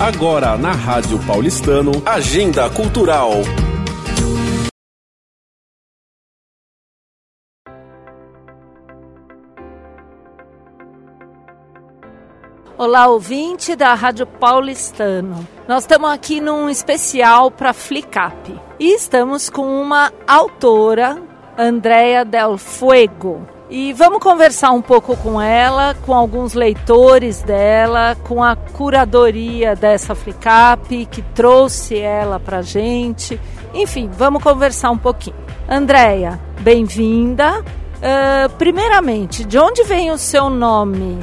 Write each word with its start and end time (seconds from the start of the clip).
Agora 0.00 0.56
na 0.56 0.72
Rádio 0.72 1.18
Paulistano, 1.26 1.92
Agenda 2.06 2.70
Cultural. 2.70 3.32
Olá, 12.78 13.08
ouvinte 13.08 13.76
da 13.76 13.92
Rádio 13.92 14.26
Paulistano. 14.26 15.46
Nós 15.68 15.82
estamos 15.82 16.10
aqui 16.10 16.40
num 16.40 16.70
especial 16.70 17.50
para 17.50 17.74
Flicap 17.74 18.58
e 18.78 18.94
estamos 18.94 19.50
com 19.50 19.82
uma 19.82 20.10
autora, 20.26 21.22
Andrea 21.58 22.24
Del 22.24 22.56
Fuego. 22.56 23.59
E 23.70 23.92
vamos 23.92 24.18
conversar 24.18 24.72
um 24.72 24.82
pouco 24.82 25.16
com 25.16 25.40
ela, 25.40 25.94
com 26.04 26.12
alguns 26.12 26.54
leitores 26.54 27.40
dela, 27.40 28.16
com 28.24 28.42
a 28.42 28.56
curadoria 28.56 29.76
dessa 29.76 30.12
Flicap 30.12 31.06
que 31.06 31.22
trouxe 31.22 31.96
ela 31.96 32.40
para 32.40 32.62
gente. 32.62 33.40
Enfim, 33.72 34.10
vamos 34.12 34.42
conversar 34.42 34.90
um 34.90 34.98
pouquinho. 34.98 35.36
Andréia, 35.68 36.40
bem-vinda. 36.60 37.60
Uh, 37.60 38.50
primeiramente, 38.58 39.44
de 39.44 39.56
onde 39.56 39.84
vem 39.84 40.10
o 40.10 40.18
seu 40.18 40.50
nome? 40.50 41.20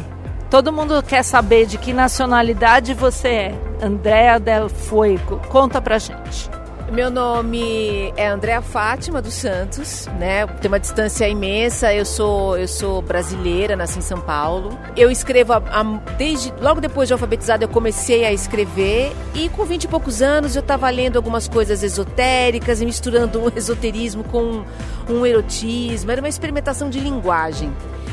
Todo 0.49 0.71
mundo 0.71 1.03
quer 1.03 1.23
saber 1.23 1.65
de 1.65 1.77
que 1.77 1.91
nacionalidade 1.91 2.93
você 2.93 3.27
é. 3.27 3.55
Andréa 3.81 4.39
Del 4.39 4.69
Fuego. 4.69 5.41
Conta 5.49 5.81
pra 5.81 5.97
gente. 5.97 6.49
Meu 6.91 7.11
nome 7.11 8.13
é 8.15 8.29
Andréa 8.29 8.61
Fátima 8.61 9.21
dos 9.21 9.33
Santos, 9.33 10.07
né? 10.17 10.47
Tem 10.47 10.69
uma 10.69 10.79
distância 10.79 11.27
imensa. 11.27 11.93
Eu 11.93 12.05
sou 12.05 12.57
eu 12.57 12.67
sou 12.67 13.01
brasileira, 13.01 13.75
nasci 13.75 13.99
em 13.99 14.01
São 14.01 14.21
Paulo. 14.21 14.77
Eu 14.95 15.11
escrevo 15.11 15.51
a, 15.51 15.57
a, 15.57 15.83
desde 16.17 16.53
logo 16.61 16.79
depois 16.79 17.09
de 17.09 17.13
alfabetizada 17.13 17.65
eu 17.65 17.67
comecei 17.67 18.23
a 18.23 18.31
escrever 18.31 19.11
e 19.35 19.49
com 19.49 19.65
20 19.65 19.83
e 19.83 19.87
poucos 19.89 20.21
anos 20.21 20.55
eu 20.55 20.61
estava 20.61 20.89
lendo 20.89 21.17
algumas 21.17 21.45
coisas 21.47 21.83
esotéricas 21.83 22.79
e 22.79 22.85
misturando 22.85 23.39
um 23.43 23.51
esoterismo 23.53 24.23
com 24.23 24.63
um 25.09 25.25
erotismo. 25.25 26.09
Era 26.09 26.21
uma 26.21 26.29
experimentação 26.29 26.89
de 26.89 27.01
linguagem. 27.01 27.71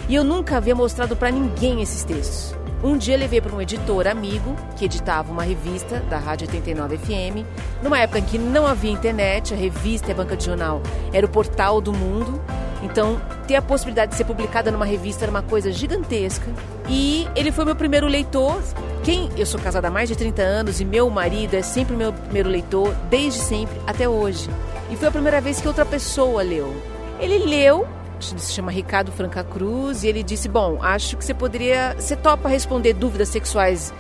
E 0.08 0.17
eu 0.17 0.25
nunca 0.25 0.56
havia 0.56 0.75
mostrado 0.75 1.14
para 1.14 1.30
ninguém 1.30 1.80
esses 1.80 2.02
textos. 2.02 2.64
Um 2.84 2.98
dia 2.98 3.16
levei 3.16 3.40
para 3.40 3.56
um 3.56 3.62
editor 3.62 4.06
amigo 4.06 4.54
que 4.77 4.84
editava 4.84 5.32
uma 5.32 5.42
revista 5.42 6.00
da 6.00 6.18
Rádio 6.18 6.46
89 6.46 6.98
FM, 6.98 7.46
numa 7.82 7.98
época 7.98 8.18
em 8.18 8.22
que 8.22 8.36
não 8.36 8.66
havia 8.66 8.92
internet, 8.92 9.54
a 9.54 9.56
revista 9.56 10.08
e 10.08 10.12
a 10.12 10.14
banca 10.14 10.36
de 10.36 10.44
jornal 10.44 10.82
era 11.10 11.24
o 11.24 11.28
portal 11.28 11.80
do 11.80 11.94
mundo. 11.94 12.38
Então, 12.82 13.18
ter 13.48 13.56
a 13.56 13.62
possibilidade 13.62 14.10
de 14.10 14.18
ser 14.18 14.24
publicada 14.24 14.70
numa 14.70 14.84
revista 14.84 15.24
era 15.24 15.30
uma 15.30 15.40
coisa 15.40 15.72
gigantesca. 15.72 16.44
E 16.86 17.27
ele 17.34 17.50
foi 17.50 17.64
meu 17.64 17.74
primeiro 17.74 18.06
leitor. 18.06 18.60
Quem 19.02 19.30
eu 19.34 19.46
sou 19.46 19.58
casada 19.58 19.88
há 19.88 19.90
mais 19.90 20.10
de 20.10 20.14
30 20.14 20.42
anos 20.42 20.78
e 20.78 20.84
meu 20.84 21.08
marido 21.08 21.55
é 21.55 21.62
sempre 21.62 21.96
meu 21.96 22.12
primeiro 22.12 22.50
leitor, 22.50 22.94
desde 23.08 23.40
sempre 23.40 23.80
até 23.86 24.06
hoje. 24.06 24.50
E 24.90 24.96
foi 24.96 25.08
a 25.08 25.10
primeira 25.10 25.40
vez 25.40 25.58
que 25.58 25.66
outra 25.66 25.86
pessoa 25.86 26.42
leu. 26.42 26.77
Ele 27.18 27.38
leu 27.38 27.88
se 28.25 28.53
chama 28.53 28.70
Ricardo 28.70 29.12
Franca 29.12 29.44
Cruz, 29.44 30.05
e 30.05 30.08
ele 30.08 30.22
disse: 30.22 30.48
Bom, 30.48 30.78
acho 30.83 31.17
que 31.17 31.25
você 31.25 31.34
poderia. 31.34 31.94
Você 31.98 32.17
topa 32.17 32.48
responder 32.48 32.92
dúvidas 32.94 33.28
sexuais 33.28 33.92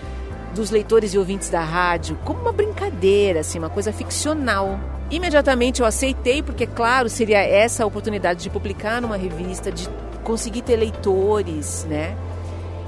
dos 0.54 0.70
leitores 0.70 1.12
e 1.12 1.18
ouvintes 1.18 1.50
da 1.50 1.60
rádio 1.60 2.16
como 2.24 2.40
uma 2.40 2.52
brincadeira, 2.52 3.40
assim, 3.40 3.58
uma 3.58 3.70
coisa 3.70 3.92
ficcional. 3.92 4.78
Imediatamente 5.10 5.80
eu 5.80 5.86
aceitei, 5.86 6.42
porque, 6.42 6.66
claro, 6.66 7.08
seria 7.08 7.40
essa 7.42 7.84
a 7.84 7.86
oportunidade 7.86 8.42
de 8.42 8.50
publicar 8.50 9.02
numa 9.02 9.16
revista, 9.16 9.70
de 9.70 9.88
conseguir 10.22 10.62
ter 10.62 10.76
leitores, 10.76 11.84
né? 11.88 12.16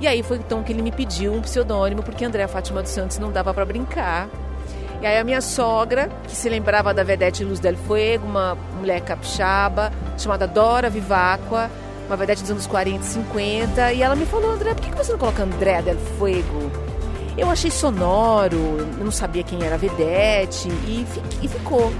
E 0.00 0.06
aí 0.06 0.22
foi 0.22 0.38
então 0.38 0.62
que 0.62 0.72
ele 0.72 0.82
me 0.82 0.92
pediu 0.92 1.32
um 1.32 1.40
pseudônimo, 1.40 2.02
porque 2.02 2.24
Andréa 2.24 2.48
Fátima 2.48 2.82
dos 2.82 2.90
Santos 2.90 3.18
não 3.18 3.32
dava 3.32 3.52
para 3.52 3.64
brincar. 3.64 4.28
E 5.00 5.06
aí 5.06 5.18
a 5.18 5.24
minha 5.24 5.40
sogra, 5.40 6.08
que 6.26 6.34
se 6.34 6.48
lembrava 6.48 6.94
da 6.94 7.02
vedete 7.02 7.44
Luz 7.44 7.60
del 7.60 7.76
Fuego, 7.76 8.26
uma 8.26 8.56
mulher 8.78 9.00
capixaba, 9.02 9.92
chamada 10.16 10.46
Dora 10.46 10.88
Viváqua, 10.88 11.70
uma 12.06 12.16
vedete 12.16 12.42
dos 12.42 12.50
anos 12.50 12.66
40 12.66 13.04
e 13.04 13.06
50, 13.06 13.92
e 13.92 14.02
ela 14.02 14.16
me 14.16 14.24
falou, 14.24 14.52
André, 14.52 14.74
por 14.74 14.82
que 14.82 14.96
você 14.96 15.12
não 15.12 15.18
coloca 15.18 15.42
André 15.42 15.82
del 15.82 15.98
Fuego? 16.18 16.70
Eu 17.36 17.50
achei 17.50 17.70
sonoro, 17.70 18.56
eu 18.98 19.04
não 19.04 19.10
sabia 19.10 19.42
quem 19.42 19.62
era 19.62 19.74
a 19.74 19.78
vedete, 19.78 20.68
e, 20.68 21.06
e 21.42 21.48
ficou. 21.48 21.92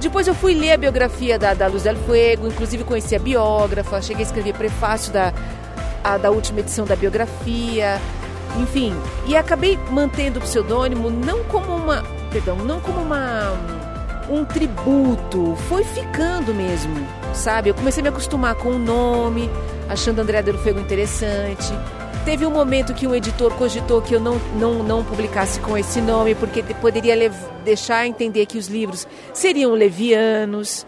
Depois 0.00 0.26
eu 0.26 0.34
fui 0.34 0.54
ler 0.54 0.72
a 0.72 0.76
biografia 0.78 1.38
da, 1.38 1.52
da 1.52 1.66
Luz 1.66 1.82
del 1.82 1.96
Fuego, 1.96 2.46
inclusive 2.46 2.84
conheci 2.84 3.14
a 3.14 3.18
biógrafa, 3.18 4.00
cheguei 4.00 4.24
a 4.24 4.26
escrever 4.26 4.54
prefácio 4.54 5.12
da, 5.12 5.34
a, 6.02 6.16
da 6.16 6.30
última 6.30 6.60
edição 6.60 6.86
da 6.86 6.96
biografia, 6.96 8.00
enfim, 8.58 8.94
e 9.26 9.36
acabei 9.36 9.78
mantendo 9.90 10.38
o 10.38 10.42
pseudônimo 10.42 11.10
não 11.10 11.44
como 11.44 11.76
uma 11.76 12.02
perdão, 12.30 12.56
não 12.56 12.80
como 12.80 13.00
uma 13.00 13.52
um 14.30 14.44
tributo, 14.44 15.56
foi 15.68 15.82
ficando 15.82 16.54
mesmo, 16.54 16.94
sabe? 17.34 17.70
Eu 17.70 17.74
comecei 17.74 18.00
a 18.00 18.04
me 18.04 18.08
acostumar 18.10 18.54
com 18.54 18.70
o 18.70 18.78
nome, 18.78 19.50
achando 19.88 20.20
André 20.20 20.40
Del 20.40 20.56
Fuego 20.58 20.78
interessante. 20.78 21.72
Teve 22.24 22.46
um 22.46 22.50
momento 22.50 22.94
que 22.94 23.06
um 23.06 23.14
editor 23.14 23.52
cogitou 23.54 24.00
que 24.00 24.14
eu 24.14 24.20
não, 24.20 24.40
não, 24.56 24.84
não 24.84 25.02
publicasse 25.02 25.58
com 25.60 25.76
esse 25.76 26.00
nome, 26.00 26.34
porque 26.36 26.62
poderia 26.80 27.30
deixar 27.64 28.06
entender 28.06 28.46
que 28.46 28.56
os 28.56 28.68
livros 28.68 29.06
seriam 29.34 29.72
levianos. 29.72 30.86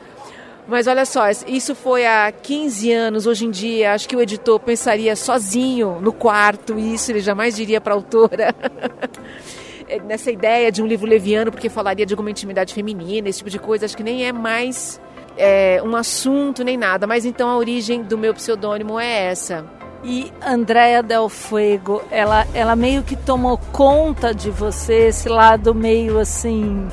Mas 0.69 0.87
olha 0.87 1.05
só, 1.05 1.29
isso 1.47 1.75
foi 1.75 2.07
há 2.07 2.31
15 2.31 2.93
anos. 2.93 3.27
Hoje 3.27 3.47
em 3.47 3.51
dia, 3.51 3.95
acho 3.95 4.09
que 4.09 4.15
o 4.15 4.21
editor 4.21 4.61
pensaria 4.61 5.17
sozinho 5.17 5.99
no 6.01 6.13
quarto 6.13 6.79
isso, 6.79 7.11
ele 7.11 7.21
jamais 7.21 7.57
diria 7.57 7.81
para 7.81 7.95
a 7.95 7.97
autora. 7.97 8.55
É, 9.93 10.01
nessa 10.01 10.31
ideia 10.31 10.73
de 10.73 10.83
um 10.83 10.87
livro 10.87 11.07
leviano, 11.07 11.51
porque 11.51 11.69
falaria 11.69 12.07
de 12.07 12.15
alguma 12.15 12.31
intimidade 12.31 12.73
feminina, 12.73 13.29
esse 13.29 13.41
tipo 13.41 13.51
de 13.51 13.59
coisa, 13.59 13.85
acho 13.85 13.95
que 13.95 14.03
nem 14.03 14.25
é 14.25 14.33
mais 14.33 14.99
é, 15.37 15.83
um 15.85 15.95
assunto 15.95 16.65
nem 16.65 16.79
nada. 16.79 17.07
Mas 17.07 17.27
então 17.27 17.51
a 17.51 17.59
origem 17.59 18.03
do 18.03 18.17
meu 18.17 18.33
pseudônimo 18.33 18.99
é 18.99 19.27
essa. 19.27 19.67
E 20.03 20.33
Andréa 20.41 21.03
Del 21.03 21.29
Fuego, 21.29 22.03
ela, 22.11 22.47
ela 22.55 22.75
meio 22.75 23.03
que 23.03 23.15
tomou 23.15 23.59
conta 23.71 24.35
de 24.35 24.51
você, 24.51 25.09
esse 25.09 25.29
lado 25.29 25.75
meio 25.75 26.19
assim. 26.19 26.89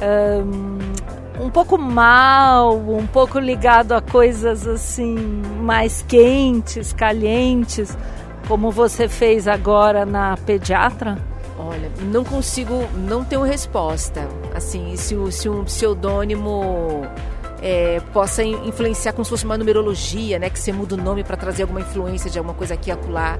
Um, 0.00 1.44
um 1.46 1.50
pouco 1.50 1.76
mal, 1.76 2.76
um 2.76 3.08
pouco 3.08 3.40
ligado 3.40 3.90
a 3.90 4.00
coisas 4.00 4.68
assim 4.68 5.16
mais 5.60 6.00
quentes, 6.06 6.92
calientes, 6.92 7.98
como 8.46 8.70
você 8.70 9.08
fez 9.08 9.48
agora 9.48 10.06
na 10.06 10.36
pediatra? 10.46 11.18
Olha, 11.66 11.90
não 12.00 12.22
consigo, 12.24 12.88
não 12.94 13.24
tenho 13.24 13.42
resposta. 13.42 14.28
Assim, 14.54 14.96
se, 14.96 15.16
se 15.32 15.48
um 15.48 15.64
pseudônimo 15.64 17.04
é, 17.60 18.00
possa 18.12 18.44
influenciar 18.44 19.12
como 19.12 19.24
se 19.24 19.30
fosse 19.30 19.44
uma 19.44 19.58
numerologia, 19.58 20.38
né? 20.38 20.48
Que 20.48 20.58
você 20.58 20.72
muda 20.72 20.94
o 20.94 20.98
nome 20.98 21.24
para 21.24 21.36
trazer 21.36 21.62
alguma 21.62 21.80
influência 21.80 22.30
de 22.30 22.38
alguma 22.38 22.54
coisa 22.54 22.74
aqui 22.74 22.90
e 22.90 22.92
acolá. 22.92 23.38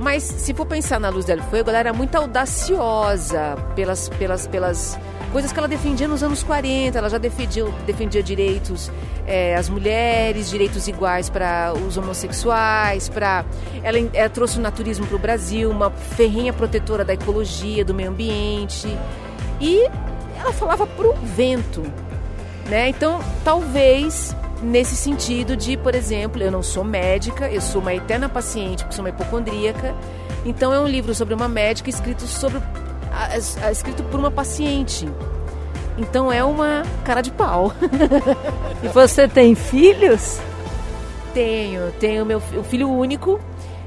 Mas 0.00 0.22
se 0.22 0.52
for 0.52 0.66
pensar 0.66 0.98
na 0.98 1.08
Luz 1.10 1.24
del 1.24 1.42
Fuego, 1.44 1.70
ela 1.70 1.78
era 1.78 1.92
muito 1.92 2.14
audaciosa 2.16 3.56
pelas, 3.76 4.08
pelas, 4.08 4.46
pelas 4.46 4.98
coisas 5.30 5.52
que 5.52 5.58
ela 5.58 5.68
defendia 5.68 6.06
nos 6.06 6.22
anos 6.22 6.42
40. 6.42 6.98
Ela 6.98 7.08
já 7.08 7.18
defendia, 7.18 7.64
defendia 7.86 8.22
direitos 8.22 8.90
é, 9.26 9.54
às 9.54 9.68
mulheres, 9.68 10.50
direitos 10.50 10.86
iguais 10.88 11.28
para 11.28 11.72
os 11.72 11.96
homossexuais, 11.96 13.08
para 13.08 13.44
ela, 13.82 13.98
ela 14.12 14.28
trouxe 14.28 14.58
o 14.58 14.60
naturismo 14.60 15.06
para 15.06 15.16
o 15.16 15.18
Brasil, 15.18 15.70
uma 15.70 15.90
ferrenha 15.90 16.52
protetora 16.52 17.04
da 17.04 17.14
ecologia, 17.14 17.84
do 17.84 17.94
meio 17.94 18.10
ambiente. 18.10 18.88
E 19.60 19.86
ela 20.38 20.52
falava 20.52 20.86
para 20.86 21.08
o 21.08 21.14
vento. 21.14 21.82
Né? 22.68 22.88
Então, 22.88 23.20
talvez 23.44 24.34
nesse 24.62 24.94
sentido 24.94 25.56
de, 25.56 25.76
por 25.76 25.94
exemplo, 25.94 26.42
eu 26.42 26.50
não 26.50 26.62
sou 26.62 26.84
médica, 26.84 27.48
eu 27.48 27.60
sou 27.60 27.80
uma 27.80 27.94
eterna 27.94 28.28
paciente, 28.28 28.84
porque 28.84 28.94
sou 28.94 29.04
uma 29.04 29.10
hipocondríaca. 29.10 29.94
Então 30.44 30.72
é 30.72 30.80
um 30.80 30.86
livro 30.86 31.14
sobre 31.14 31.34
uma 31.34 31.48
médica 31.48 31.90
escrito 31.90 32.26
sobre 32.26 32.60
a, 33.10 33.66
a, 33.66 33.72
escrito 33.72 34.02
por 34.04 34.18
uma 34.20 34.30
paciente. 34.30 35.08
Então 35.98 36.32
é 36.32 36.42
uma 36.42 36.82
cara 37.04 37.20
de 37.20 37.30
pau. 37.30 37.72
e 38.82 38.88
você 38.88 39.28
tem 39.28 39.54
filhos? 39.54 40.40
Tenho, 41.34 41.92
tenho 41.92 42.24
meu 42.24 42.38
o 42.38 42.64
filho 42.64 42.90
único 42.90 43.40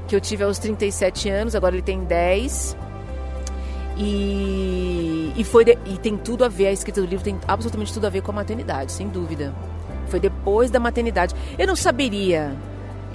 que 0.06 0.14
eu 0.14 0.20
tive 0.20 0.44
aos 0.44 0.58
37 0.58 1.28
anos, 1.28 1.54
agora 1.54 1.74
ele 1.74 1.82
tem 1.82 2.04
10. 2.04 2.76
E, 3.96 5.32
e 5.36 5.44
foi 5.44 5.64
de, 5.64 5.78
e 5.86 5.98
tem 5.98 6.16
tudo 6.16 6.44
a 6.44 6.48
ver, 6.48 6.66
a 6.66 6.72
escrita 6.72 7.00
do 7.00 7.06
livro 7.06 7.24
tem 7.24 7.38
absolutamente 7.46 7.92
tudo 7.92 8.06
a 8.06 8.10
ver 8.10 8.22
com 8.22 8.30
a 8.32 8.34
maternidade, 8.34 8.92
sem 8.92 9.08
dúvida. 9.08 9.54
Foi 10.08 10.20
depois 10.20 10.70
da 10.70 10.80
maternidade. 10.80 11.34
Eu 11.58 11.66
não 11.66 11.76
saberia 11.76 12.54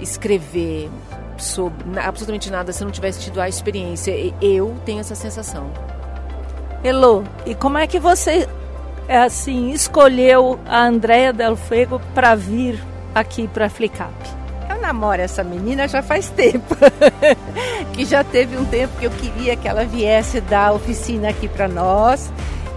escrever 0.00 0.90
sobre 1.36 1.98
absolutamente 1.98 2.50
nada 2.50 2.72
se 2.72 2.82
eu 2.82 2.86
não 2.86 2.92
tivesse 2.92 3.20
tido 3.20 3.40
a 3.40 3.48
experiência. 3.48 4.12
Eu 4.40 4.76
tenho 4.84 5.00
essa 5.00 5.14
sensação. 5.14 5.70
Elô, 6.82 7.22
e 7.44 7.54
como 7.54 7.76
é 7.76 7.86
que 7.86 8.00
você 8.00 8.48
é, 9.06 9.18
assim 9.18 9.70
escolheu 9.70 10.58
a 10.66 10.82
Andrea 10.82 11.30
Del 11.30 11.54
Fuego 11.54 12.00
para 12.14 12.34
vir 12.34 12.82
aqui 13.14 13.46
para 13.46 13.66
a 13.66 13.68
Flicap? 13.68 14.14
Eu 14.68 14.80
namoro 14.80 15.20
essa 15.20 15.44
menina 15.44 15.86
já 15.86 16.00
faz 16.00 16.30
tempo. 16.30 16.74
que 17.92 18.06
já 18.06 18.24
teve 18.24 18.56
um 18.56 18.64
tempo 18.64 18.96
que 18.98 19.04
eu 19.04 19.10
queria 19.10 19.56
que 19.56 19.68
ela 19.68 19.84
viesse 19.84 20.40
dar 20.40 20.72
oficina 20.72 21.28
aqui 21.28 21.48
para 21.48 21.68
nós. 21.68 22.32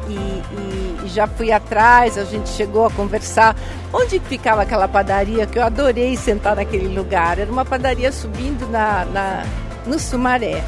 E, 0.09 0.13
e, 0.13 1.05
e, 1.05 1.07
já 1.07 1.25
fui 1.25 1.53
atrás, 1.53 2.17
a 2.17 2.25
gente 2.25 2.49
chegou 2.49 2.85
a 2.85 2.91
conversar. 2.91 3.55
Onde 3.93 4.19
ficava 4.19 4.63
aquela 4.63 4.87
padaria 4.87 5.45
que 5.45 5.57
eu 5.57 5.63
adorei 5.63 6.17
sentar 6.17 6.57
naquele 6.57 6.93
lugar? 6.93 7.39
Era 7.39 7.49
uma 7.49 7.63
padaria 7.63 8.11
subindo 8.11 8.69
na, 8.69 9.05
na 9.05 9.43
no 9.87 9.97
Sumaré. 9.97 10.61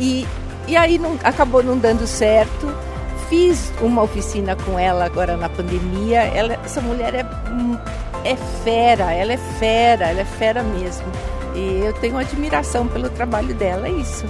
E, 0.00 0.26
e 0.66 0.76
aí 0.76 0.98
não, 0.98 1.18
acabou 1.22 1.62
não 1.62 1.78
dando 1.78 2.06
certo. 2.06 2.74
Fiz 3.28 3.72
uma 3.80 4.02
oficina 4.02 4.54
com 4.54 4.78
ela 4.78 5.04
agora 5.04 5.36
na 5.36 5.48
pandemia. 5.48 6.20
Ela, 6.20 6.54
essa 6.64 6.80
mulher 6.80 7.14
é, 7.14 7.26
é 8.24 8.36
fera, 8.62 9.12
ela 9.12 9.32
é 9.32 9.36
fera, 9.36 10.08
ela 10.08 10.20
é 10.20 10.24
fera 10.24 10.62
mesmo. 10.62 11.06
E 11.54 11.82
eu 11.84 11.92
tenho 11.94 12.18
admiração 12.18 12.86
pelo 12.86 13.08
trabalho 13.08 13.54
dela, 13.54 13.86
é 13.86 13.92
isso. 13.92 14.24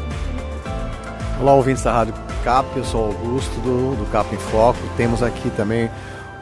Olá, 1.40 1.54
ouvintes 1.54 1.82
da 1.82 1.92
Rádio 1.92 2.14
CAP, 2.44 2.76
eu 2.76 2.84
sou 2.84 3.06
Augusto 3.06 3.58
do, 3.60 3.96
do 3.96 4.10
CAP 4.10 4.34
em 4.34 4.38
Foco. 4.38 4.78
Temos 4.96 5.22
aqui 5.22 5.50
também 5.50 5.90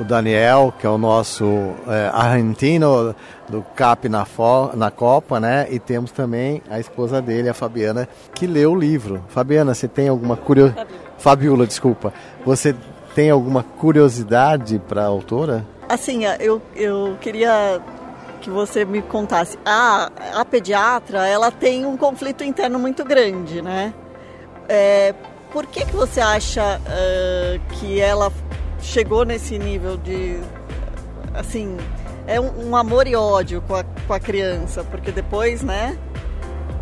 o 0.03 0.05
Daniel, 0.05 0.73
que 0.79 0.87
é 0.87 0.91
o 0.91 0.99
nosso 0.99 1.45
é, 1.87 2.11
argentino 2.13 3.15
do 3.49 3.63
CAP 3.75 4.09
na, 4.09 4.27
na 4.75 4.91
Copa, 4.91 5.41
né? 5.41 5.67
E 5.71 5.79
temos 5.79 6.11
também 6.11 6.63
a 6.71 6.79
esposa 6.79 7.23
dele, 7.23 7.49
a 7.49 7.55
Fabiana, 7.55 8.09
que 8.35 8.47
leu 8.47 8.73
o 8.73 8.79
livro. 8.79 9.25
Fabiana, 9.29 9.75
você 9.75 9.89
tem 9.89 10.09
alguma 10.09 10.37
curiosidade? 10.37 10.91
Fabiola, 11.19 11.67
desculpa. 11.67 12.13
Você 12.45 12.75
tem 13.15 13.31
alguma 13.31 13.63
curiosidade 13.63 14.81
para 14.89 15.03
a 15.03 15.07
autora? 15.07 15.65
Assim, 15.89 16.25
eu, 16.41 16.61
eu 16.75 17.17
queria 17.21 17.81
que 18.41 18.51
você 18.51 18.85
me 18.85 19.01
contasse. 19.03 19.57
A, 19.65 20.11
a 20.35 20.45
pediatra, 20.45 21.27
ela 21.27 21.51
tem 21.51 21.87
um 21.87 21.97
conflito 21.97 22.43
interno 22.43 22.79
muito 22.79 23.05
grande, 23.05 23.63
né? 23.63 23.95
É, 24.69 25.15
por 25.53 25.67
que, 25.67 25.85
que 25.85 25.95
você 25.95 26.21
acha 26.21 26.81
uh, 26.81 27.61
que 27.75 28.01
ela 28.01 28.33
chegou 28.83 29.25
nesse 29.25 29.59
nível 29.59 29.97
de, 29.97 30.39
assim, 31.35 31.77
é 32.27 32.41
um, 32.41 32.69
um, 32.69 32.77
amor 32.77 33.07
e 33.07 33.17
ódio 33.17 33.63
com 33.63 33.75
a, 33.75 33.85
com 33.85 34.13
a 34.13 34.21
criança? 34.21 34.85
Porque 34.85 35.11
depois, 35.11 35.63
né, 35.63 35.97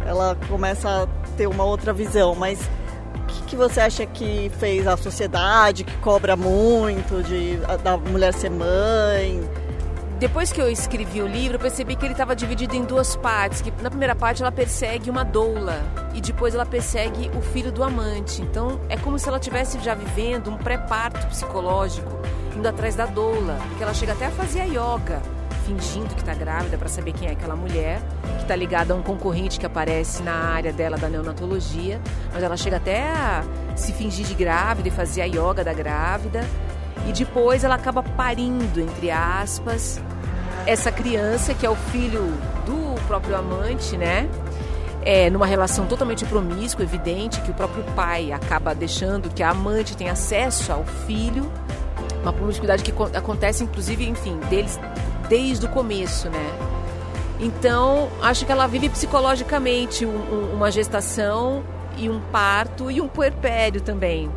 ela 0.07 0.37
começa 0.49 1.05
a 1.05 1.07
ter 1.37 1.47
uma 1.47 1.65
outra 1.65 1.93
visão, 1.93 2.35
mas 2.35 2.61
o 3.15 3.27
que, 3.27 3.43
que 3.43 3.57
você 3.57 3.81
acha 3.81 4.07
que 4.07 4.51
fez 4.59 4.87
a 4.87 4.97
sociedade, 4.97 5.85
que 5.85 5.97
cobra 5.99 6.37
muito 6.37 7.23
de, 7.23 7.57
da 7.83 7.97
mulher 7.97 8.35
ser 8.35 8.51
mãe? 8.51 9.41
Depois 10.21 10.53
que 10.53 10.61
eu 10.61 10.71
escrevi 10.71 11.23
o 11.23 11.27
livro, 11.27 11.57
eu 11.57 11.59
percebi 11.59 11.97
que 11.97 12.05
ele 12.05 12.13
estava 12.13 12.37
dividido 12.37 12.77
em 12.77 12.85
duas 12.85 13.17
partes. 13.17 13.63
Que 13.63 13.73
na 13.83 13.89
primeira 13.89 14.15
parte 14.15 14.43
ela 14.43 14.53
persegue 14.53 15.09
uma 15.09 15.25
doula 15.25 15.83
e 16.13 16.21
depois 16.21 16.55
ela 16.55 16.67
persegue 16.67 17.31
o 17.35 17.41
filho 17.41 17.73
do 17.73 17.83
amante. 17.83 18.43
Então 18.43 18.79
é 18.91 18.99
como 18.99 19.19
se 19.19 19.27
ela 19.27 19.39
estivesse 19.39 19.79
já 19.81 19.95
vivendo 19.95 20.51
um 20.51 20.59
pré-parto 20.59 21.27
psicológico, 21.29 22.21
indo 22.55 22.69
atrás 22.69 22.95
da 22.95 23.07
doula, 23.07 23.57
porque 23.69 23.83
ela 23.83 23.95
chega 23.95 24.13
até 24.13 24.27
a 24.27 24.31
fazer 24.31 24.61
a 24.61 24.65
yoga, 24.65 25.23
fingindo 25.65 26.15
que 26.15 26.21
está 26.21 26.35
grávida 26.35 26.77
para 26.77 26.89
saber 26.91 27.15
quem 27.15 27.29
é 27.29 27.33
aquela 27.33 27.57
mulher, 27.57 28.03
que 28.37 28.43
está 28.43 28.55
ligada 28.55 28.93
a 28.93 28.97
um 28.99 29.03
concorrente 29.03 29.59
que 29.59 29.65
aparece 29.65 30.23
na 30.23 30.35
área 30.35 30.71
dela 30.71 30.99
da 30.99 31.09
neonatologia, 31.09 31.99
mas 32.31 32.43
ela 32.43 32.59
chega 32.59 32.77
até 32.77 33.09
a 33.09 33.43
se 33.75 33.91
fingir 33.95 34.27
de 34.27 34.35
grávida 34.35 34.87
e 34.87 34.91
fazer 34.91 35.23
a 35.23 35.25
yoga 35.25 35.65
da 35.65 35.73
grávida. 35.73 36.47
E 37.09 37.13
depois 37.13 37.65
ela 37.65 37.77
acaba 37.77 38.03
parindo, 38.03 38.79
entre 38.79 39.11
aspas, 39.11 39.99
essa 40.67 40.93
criança, 40.93 41.55
que 41.55 41.65
é 41.65 41.71
o 41.71 41.77
filho 41.77 42.23
do 42.67 43.01
próprio 43.07 43.37
amante, 43.37 43.97
né? 43.97 44.29
É, 45.03 45.31
numa 45.31 45.47
relação 45.47 45.87
totalmente 45.87 46.25
promíscua, 46.27 46.85
evidente, 46.85 47.41
que 47.41 47.51
o 47.51 47.55
próprio 47.55 47.83
pai 47.95 48.33
acaba 48.33 48.75
deixando 48.75 49.31
que 49.31 49.43
a 49.43 49.51
amante 49.51 49.97
tenha 49.97 50.13
acesso 50.13 50.71
ao 50.73 50.85
filho, 50.85 51.51
uma 52.23 52.33
promiscuidade 52.33 52.83
que 52.83 52.93
acontece, 53.17 53.65
inclusive, 53.65 54.07
enfim, 54.07 54.39
deles 54.51 54.79
desde 55.29 55.65
o 55.65 55.69
começo, 55.69 56.29
né? 56.29 56.71
Então, 57.41 58.11
acho 58.21 58.45
que 58.45 58.53
ela 58.53 58.67
vive 58.67 58.91
psicologicamente 58.91 60.05
um, 60.05 60.11
um, 60.11 60.55
uma 60.55 60.71
gestação 60.71 61.63
e 61.97 62.11
um 62.11 62.21
parto 62.21 62.91
e 62.91 63.01
um 63.01 63.09
puerpério 63.09 63.81
também. 63.81 64.31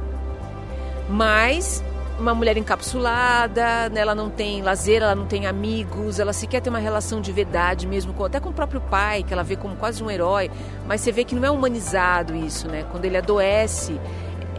Mas 1.09 1.83
uma 2.19 2.33
mulher 2.33 2.57
encapsulada, 2.57 3.89
né? 3.89 4.01
ela 4.01 4.13
não 4.13 4.29
tem 4.29 4.61
lazer, 4.61 5.01
ela 5.01 5.15
não 5.15 5.25
tem 5.25 5.45
amigos, 5.47 6.19
ela 6.19 6.31
sequer 6.31 6.61
tem 6.61 6.71
uma 6.71 6.79
relação 6.79 7.19
de 7.19 7.31
verdade 7.31 7.87
mesmo, 7.87 8.13
com, 8.13 8.25
até 8.25 8.39
com 8.39 8.49
o 8.49 8.53
próprio 8.53 8.81
pai, 8.81 9.23
que 9.23 9.33
ela 9.33 9.43
vê 9.43 9.55
como 9.55 9.75
quase 9.75 10.03
um 10.03 10.09
herói, 10.09 10.49
mas 10.87 11.01
você 11.01 11.11
vê 11.11 11.23
que 11.23 11.35
não 11.35 11.43
é 11.43 11.51
humanizado 11.51 12.35
isso, 12.35 12.67
né? 12.67 12.85
Quando 12.91 13.05
ele 13.05 13.17
adoece, 13.17 13.99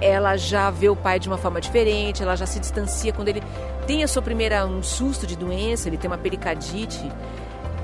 ela 0.01 0.37
já 0.37 0.71
vê 0.71 0.89
o 0.89 0.97
pai 0.97 1.19
de 1.19 1.29
uma 1.29 1.39
forma 1.39 1.61
diferente, 1.61 2.23
ela 2.23 2.37
já 2.37 2.47
se 2.47 2.59
distancia 2.59 3.13
quando 3.13 3.29
ele 3.29 3.43
tem 3.87 4.03
a 4.03 4.09
sua 4.09 4.23
primeira 4.23 4.67
um 4.67 4.83
susto 4.83 5.27
de 5.27 5.37
doença, 5.37 5.89
ele 5.89 5.97
tem 5.97 6.11
uma 6.11 6.19
pericardite 6.19 7.11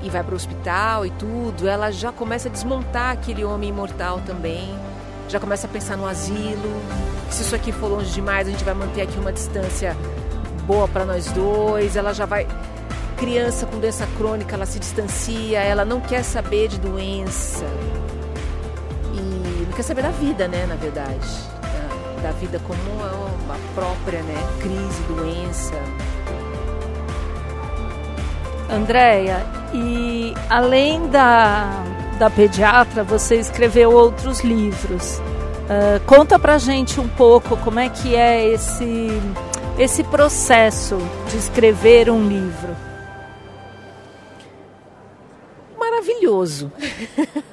e 0.03 0.09
vai 0.09 0.23
para 0.23 0.33
o 0.33 0.35
hospital 0.35 1.05
e 1.05 1.11
tudo, 1.11 1.67
ela 1.67 1.91
já 1.91 2.11
começa 2.11 2.49
a 2.49 2.51
desmontar 2.51 3.11
aquele 3.11 3.43
homem 3.43 3.69
imortal 3.69 4.19
também 4.25 4.69
já 5.31 5.39
começa 5.39 5.65
a 5.65 5.69
pensar 5.69 5.97
no 5.97 6.05
asilo. 6.05 6.81
Se 7.29 7.41
isso 7.43 7.55
aqui 7.55 7.71
for 7.71 7.87
longe 7.87 8.11
demais, 8.11 8.47
a 8.47 8.51
gente 8.51 8.63
vai 8.63 8.73
manter 8.73 9.01
aqui 9.01 9.17
uma 9.17 9.31
distância 9.31 9.95
boa 10.67 10.87
para 10.87 11.05
nós 11.05 11.31
dois. 11.31 11.95
Ela 11.95 12.13
já 12.13 12.25
vai. 12.25 12.45
Criança 13.15 13.65
com 13.65 13.79
doença 13.79 14.07
crônica, 14.17 14.55
ela 14.55 14.65
se 14.65 14.79
distancia, 14.79 15.59
ela 15.59 15.85
não 15.85 16.01
quer 16.01 16.23
saber 16.23 16.67
de 16.67 16.79
doença. 16.79 17.65
E 19.13 19.65
não 19.65 19.71
quer 19.73 19.83
saber 19.83 20.01
da 20.01 20.09
vida, 20.09 20.47
né, 20.47 20.65
na 20.65 20.75
verdade. 20.75 21.27
Da, 22.17 22.23
da 22.23 22.31
vida 22.31 22.59
como 22.67 22.79
uma 23.45 23.57
própria, 23.73 24.21
né? 24.23 24.35
Crise, 24.59 25.01
doença. 25.03 25.75
Andréia, 28.69 29.45
e 29.73 30.33
além 30.49 31.07
da 31.09 31.83
da 32.21 32.29
pediatra, 32.29 33.03
você 33.03 33.37
escreveu 33.37 33.91
outros 33.91 34.41
livros. 34.41 35.17
Uh, 35.17 35.99
conta 36.05 36.37
pra 36.37 36.59
gente 36.59 36.99
um 36.99 37.07
pouco 37.07 37.57
como 37.57 37.79
é 37.79 37.89
que 37.89 38.15
é 38.15 38.45
esse, 38.45 39.07
esse 39.79 40.03
processo 40.03 40.99
de 41.31 41.37
escrever 41.37 42.11
um 42.11 42.27
livro. 42.27 42.77
Maravilhoso. 45.79 46.71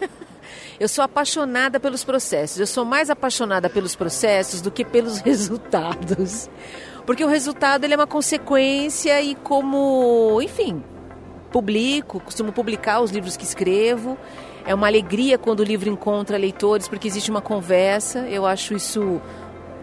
Eu 0.78 0.86
sou 0.86 1.02
apaixonada 1.02 1.80
pelos 1.80 2.04
processos. 2.04 2.60
Eu 2.60 2.66
sou 2.66 2.84
mais 2.84 3.08
apaixonada 3.08 3.70
pelos 3.70 3.96
processos 3.96 4.60
do 4.60 4.70
que 4.70 4.84
pelos 4.84 5.16
resultados. 5.24 6.50
Porque 7.06 7.24
o 7.24 7.28
resultado 7.28 7.84
ele 7.84 7.94
é 7.94 7.96
uma 7.96 8.06
consequência 8.06 9.18
e 9.22 9.34
como, 9.34 10.42
enfim, 10.42 10.84
publico, 11.50 12.20
costumo 12.20 12.52
publicar 12.52 13.00
os 13.00 13.10
livros 13.10 13.34
que 13.34 13.44
escrevo 13.44 14.18
é 14.66 14.74
uma 14.74 14.86
alegria 14.86 15.38
quando 15.38 15.60
o 15.60 15.64
livro 15.64 15.88
encontra 15.88 16.36
leitores, 16.36 16.88
porque 16.88 17.08
existe 17.08 17.30
uma 17.30 17.40
conversa. 17.40 18.20
Eu 18.28 18.46
acho 18.46 18.74
isso 18.74 19.20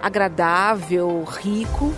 agradável, 0.01 1.23
rico. 1.23 1.93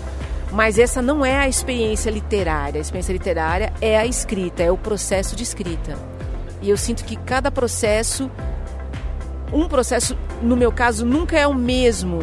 Mas 0.52 0.80
essa 0.80 1.02
não 1.02 1.26
é 1.26 1.38
a 1.38 1.48
experiência 1.48 2.10
literária. 2.10 2.80
A 2.80 2.82
experiência 2.82 3.14
literária 3.14 3.74
é 3.82 3.98
a 3.98 4.06
escrita, 4.06 4.64
é 4.64 4.72
o 4.72 4.78
processo 4.78 5.36
de 5.36 5.44
escrita. 5.44 5.98
E 6.62 6.70
eu 6.70 6.78
sinto 6.78 7.04
que 7.04 7.16
cada 7.16 7.52
processo, 7.52 8.32
um 9.52 9.68
processo, 9.68 10.18
no 10.42 10.56
meu 10.56 10.72
caso, 10.72 11.06
nunca 11.06 11.38
é 11.38 11.46
o 11.46 11.54
mesmo 11.54 12.20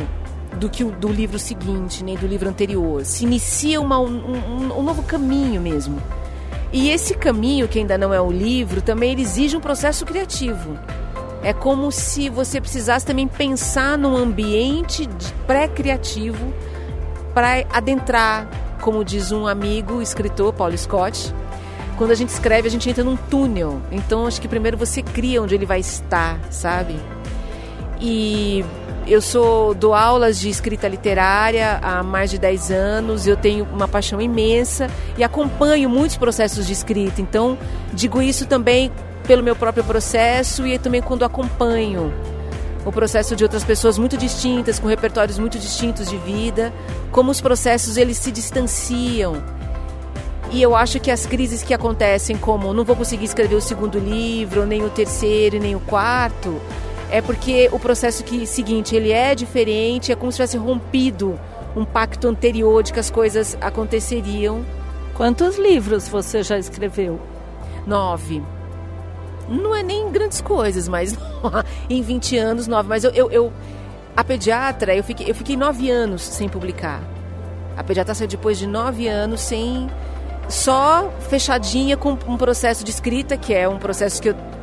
do 0.55 0.71
que 0.71 0.85
o 0.85 0.91
do 0.91 1.09
livro 1.09 1.39
seguinte, 1.39 2.03
nem 2.03 2.17
do 2.17 2.27
livro 2.27 2.49
anterior. 2.49 3.05
Se 3.05 3.25
inicia 3.25 3.81
uma, 3.81 3.99
um, 3.99 4.07
um, 4.07 4.79
um 4.79 4.83
novo 4.83 5.03
caminho 5.03 5.61
mesmo. 5.61 6.01
E 6.75 6.91
esse 6.91 7.15
caminho, 7.15 7.69
que 7.69 7.79
ainda 7.79 7.97
não 7.97 8.13
é 8.13 8.21
o 8.21 8.33
livro, 8.33 8.83
também 8.83 9.17
exige 9.21 9.57
um 9.57 9.61
processo 9.61 10.05
criativo. 10.05 10.77
É 11.41 11.53
como 11.53 11.93
se 11.93 12.29
você 12.29 12.61
precisasse 12.61 13.07
também 13.07 13.29
pensar 13.29 13.97
num 13.97 14.17
ambiente 14.17 15.09
pré-criativo 15.47 16.53
para 17.33 17.65
adentrar, 17.73 18.49
como 18.81 19.05
diz 19.05 19.31
um 19.31 19.47
amigo, 19.47 20.03
escritor, 20.03 20.53
Paulo 20.53 20.77
Scott. 20.77 21.33
Quando 21.97 22.11
a 22.11 22.17
gente 22.17 22.31
escreve, 22.31 22.67
a 22.67 22.71
gente 22.73 22.91
entra 22.91 23.05
num 23.05 23.17
túnel. 23.17 23.81
Então, 23.93 24.27
acho 24.27 24.41
que 24.41 24.49
primeiro 24.49 24.77
você 24.77 25.01
cria 25.01 25.41
onde 25.41 25.55
ele 25.55 25.67
vai 25.67 25.79
estar, 25.79 26.41
sabe? 26.51 26.97
E 28.01 28.65
eu 29.07 29.21
sou 29.21 29.75
dou 29.75 29.95
aulas 29.95 30.41
de 30.41 30.49
escrita 30.49 30.89
literária 30.89 31.79
há 31.83 32.03
mais 32.03 32.31
de 32.31 32.39
10 32.39 32.71
anos, 32.71 33.27
eu 33.27 33.37
tenho 33.37 33.65
uma 33.65 33.87
paixão 33.87 34.21
imensa 34.21 34.89
e 35.17 35.25
acompanho 35.25 35.89
muitos 35.91 36.17
processos 36.17 36.67
de 36.67 36.73
escrita. 36.73 37.21
Então, 37.21 37.59
digo 37.93 38.23
isso 38.23 38.47
também 38.47 38.91
pelo 39.27 39.43
meu 39.43 39.57
próprio 39.57 39.85
processo 39.85 40.67
e 40.67 40.79
também 40.79 41.03
quando 41.03 41.25
acompanho 41.25 42.13
o 42.85 42.93
processo 42.93 43.35
de 43.35 43.43
outras 43.43 43.65
pessoas 43.65 43.99
muito 43.99 44.17
distintas, 44.17 44.79
com 44.79 44.87
repertórios 44.87 45.39
muito 45.39 45.59
distintos 45.59 46.09
de 46.09 46.19
vida, 46.19 46.73
como 47.11 47.31
os 47.31 47.41
processos 47.41 47.97
eles 47.97 48.19
se 48.19 48.31
distanciam. 48.31 49.43
E 50.51 50.61
eu 50.61 50.77
acho 50.77 51.01
que 51.01 51.11
as 51.11 51.27
crises 51.27 51.63
que 51.63 51.73
acontecem, 51.73 52.37
como 52.37 52.73
não 52.75 52.85
vou 52.85 52.95
conseguir 52.95 53.25
escrever 53.25 53.55
o 53.55 53.61
segundo 53.61 53.99
livro, 53.99 54.67
nem 54.67 54.85
o 54.85 54.91
terceiro, 54.91 55.59
nem 55.59 55.75
o 55.75 55.81
quarto, 55.81 56.61
é 57.15 57.23
porque 57.23 57.69
o 57.71 57.79
processo 57.79 58.25
que 58.25 58.45
seguinte, 58.45 58.97
ele 58.97 59.13
é 59.13 59.37
diferente, 59.37 60.11
é 60.11 60.17
como 60.17 60.33
se 60.33 60.37
tivesse 60.37 60.57
rompido 60.57 61.39
um 61.77 61.85
pacto 61.85 62.27
anterior 62.27 62.83
de 62.83 62.93
que 62.93 62.99
as 62.99 63.09
coisas 63.09 63.57
aconteceriam. 63.61 64.67
Quantos 65.15 65.57
livros 65.57 66.09
você 66.09 66.43
já 66.43 66.59
escreveu? 66.59 67.21
Nove. 67.87 68.43
Não 69.49 69.77
é 69.77 69.81
nem 69.81 70.11
grandes 70.11 70.41
coisas, 70.41 70.89
mas 70.89 71.17
em 71.89 72.03
20 72.03 72.37
anos, 72.37 72.67
nove. 72.67 72.89
Mas 72.89 73.05
eu, 73.05 73.13
eu, 73.13 73.31
eu 73.31 73.53
a 74.17 74.25
pediatra, 74.25 74.93
eu 74.97 75.05
fiquei, 75.05 75.31
eu 75.31 75.37
fiquei 75.37 75.57
nove 75.57 75.89
anos 75.89 76.21
sem 76.21 76.49
publicar. 76.49 77.01
A 77.77 77.85
pediatra 77.85 78.13
saiu 78.13 78.27
depois 78.27 78.59
de 78.59 78.67
nove 78.67 79.07
anos 79.07 79.41
sem. 79.41 79.89
Só 80.49 81.13
fechadinha 81.31 81.97
com 81.97 82.19
um 82.27 82.37
processo 82.37 82.83
de 82.83 82.91
escrita, 82.91 83.37
que 83.37 83.55
é 83.55 83.69
um 83.69 83.79
processo 83.79 84.21
que 84.21 84.31
eu 84.31 84.54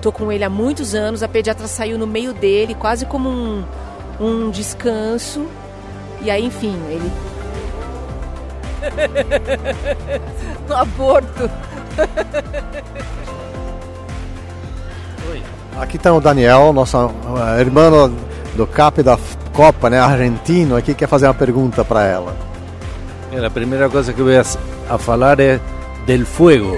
tô 0.00 0.12
com 0.12 0.30
ele 0.30 0.44
há 0.44 0.50
muitos 0.50 0.94
anos. 0.94 1.22
A 1.22 1.28
pediatra 1.28 1.66
saiu 1.66 1.98
no 1.98 2.06
meio 2.06 2.32
dele, 2.32 2.74
quase 2.74 3.06
como 3.06 3.28
um, 3.28 3.64
um 4.20 4.50
descanso. 4.50 5.46
E 6.22 6.30
aí, 6.30 6.44
enfim, 6.44 6.76
ele. 6.88 7.12
no 10.68 10.74
aborto. 10.74 11.50
Oi. 15.30 15.42
Aqui 15.80 15.96
está 15.96 16.12
o 16.12 16.20
Daniel, 16.20 16.72
nosso 16.72 16.96
uh, 16.98 17.60
irmão 17.60 18.12
do 18.56 18.66
CAP 18.66 19.02
da 19.02 19.18
Copa, 19.52 19.90
né, 19.90 19.98
argentino, 19.98 20.76
aqui 20.76 20.94
quer 20.94 21.08
fazer 21.08 21.26
uma 21.26 21.34
pergunta 21.34 21.84
para 21.84 22.04
ela. 22.04 22.36
A 23.44 23.50
primeira 23.50 23.88
coisa 23.88 24.12
que 24.12 24.20
eu 24.20 24.26
vou 24.26 24.34
a 24.88 24.98
falar 24.98 25.38
é 25.40 25.60
del 26.06 26.24
fuego, 26.24 26.76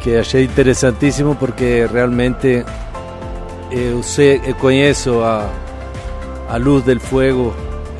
que 0.00 0.16
achei 0.16 0.44
interessantíssimo 0.44 1.34
porque 1.36 1.86
realmente 1.86 2.64
eu 3.70 4.02
sei, 4.02 4.40
eu 4.44 4.54
conheço 4.56 5.20
a, 5.20 5.48
a 6.48 6.56
luz 6.56 6.82
del 6.84 6.98
fuego 6.98 7.54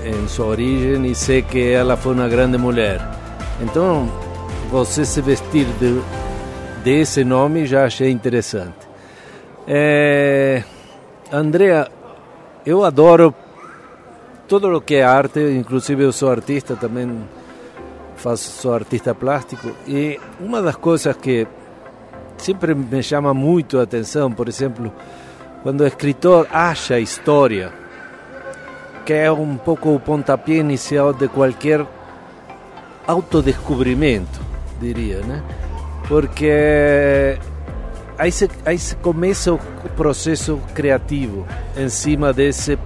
em 0.05 0.27
sua 0.27 0.47
origem 0.47 1.07
e 1.07 1.15
sei 1.15 1.43
que 1.43 1.71
ela 1.71 1.97
foi 1.97 2.15
uma 2.15 2.29
grande 2.29 2.59
mulher. 2.59 3.01
Então, 3.61 4.11
você 4.71 5.05
se 5.05 5.21
vestir 5.21 5.67
de, 5.79 6.01
desse 6.83 7.23
nome 7.23 7.67
já 7.67 7.85
achei 7.85 8.11
interessante. 8.11 8.89
É, 9.69 10.65
Andrea, 11.31 11.89
eu 12.65 12.85
adoro 12.85 13.35
tudo 14.49 14.75
o 14.75 14.81
que 14.81 14.97
é 14.97 15.03
arte, 15.05 15.39
inclusive 15.39 16.03
eu 16.03 16.13
sou 16.13 16.31
artista 16.31 16.75
também, 16.75 17.25
faço, 18.17 18.51
sou 18.61 18.75
artista 18.75 19.15
plástico, 19.15 19.71
e 19.87 20.19
uma 20.41 20.61
das 20.61 20.75
coisas 20.75 21.17
que 21.17 21.47
sempre 22.41 22.75
me 22.75 23.03
chama 23.03 23.33
muito 23.35 23.79
a 23.79 23.83
atenção, 23.83 24.33
por 24.33 24.49
exemplo, 24.49 24.93
quando 25.63 25.83
o 25.83 25.87
escritor 25.87 26.47
acha 26.51 26.99
história, 26.99 27.73
que 29.05 29.13
é 29.13 29.31
um 29.31 29.57
pouco 29.57 29.95
o 29.95 30.01
pontapé 30.01 30.55
inicial 30.55 31.13
de 31.13 31.29
qualquer 31.29 31.87
autodescobrimento, 33.07 34.41
diria, 34.81 35.21
né? 35.21 35.43
Porque 36.09 37.39
aí 38.19 38.33
se, 38.33 38.49
aí 38.65 38.79
se 38.79 38.97
começa 38.97 39.53
o 39.53 39.59
processo 39.97 40.61
criativo 40.75 41.47
em 41.77 41.89
cima 41.89 42.33
desse 42.33 42.79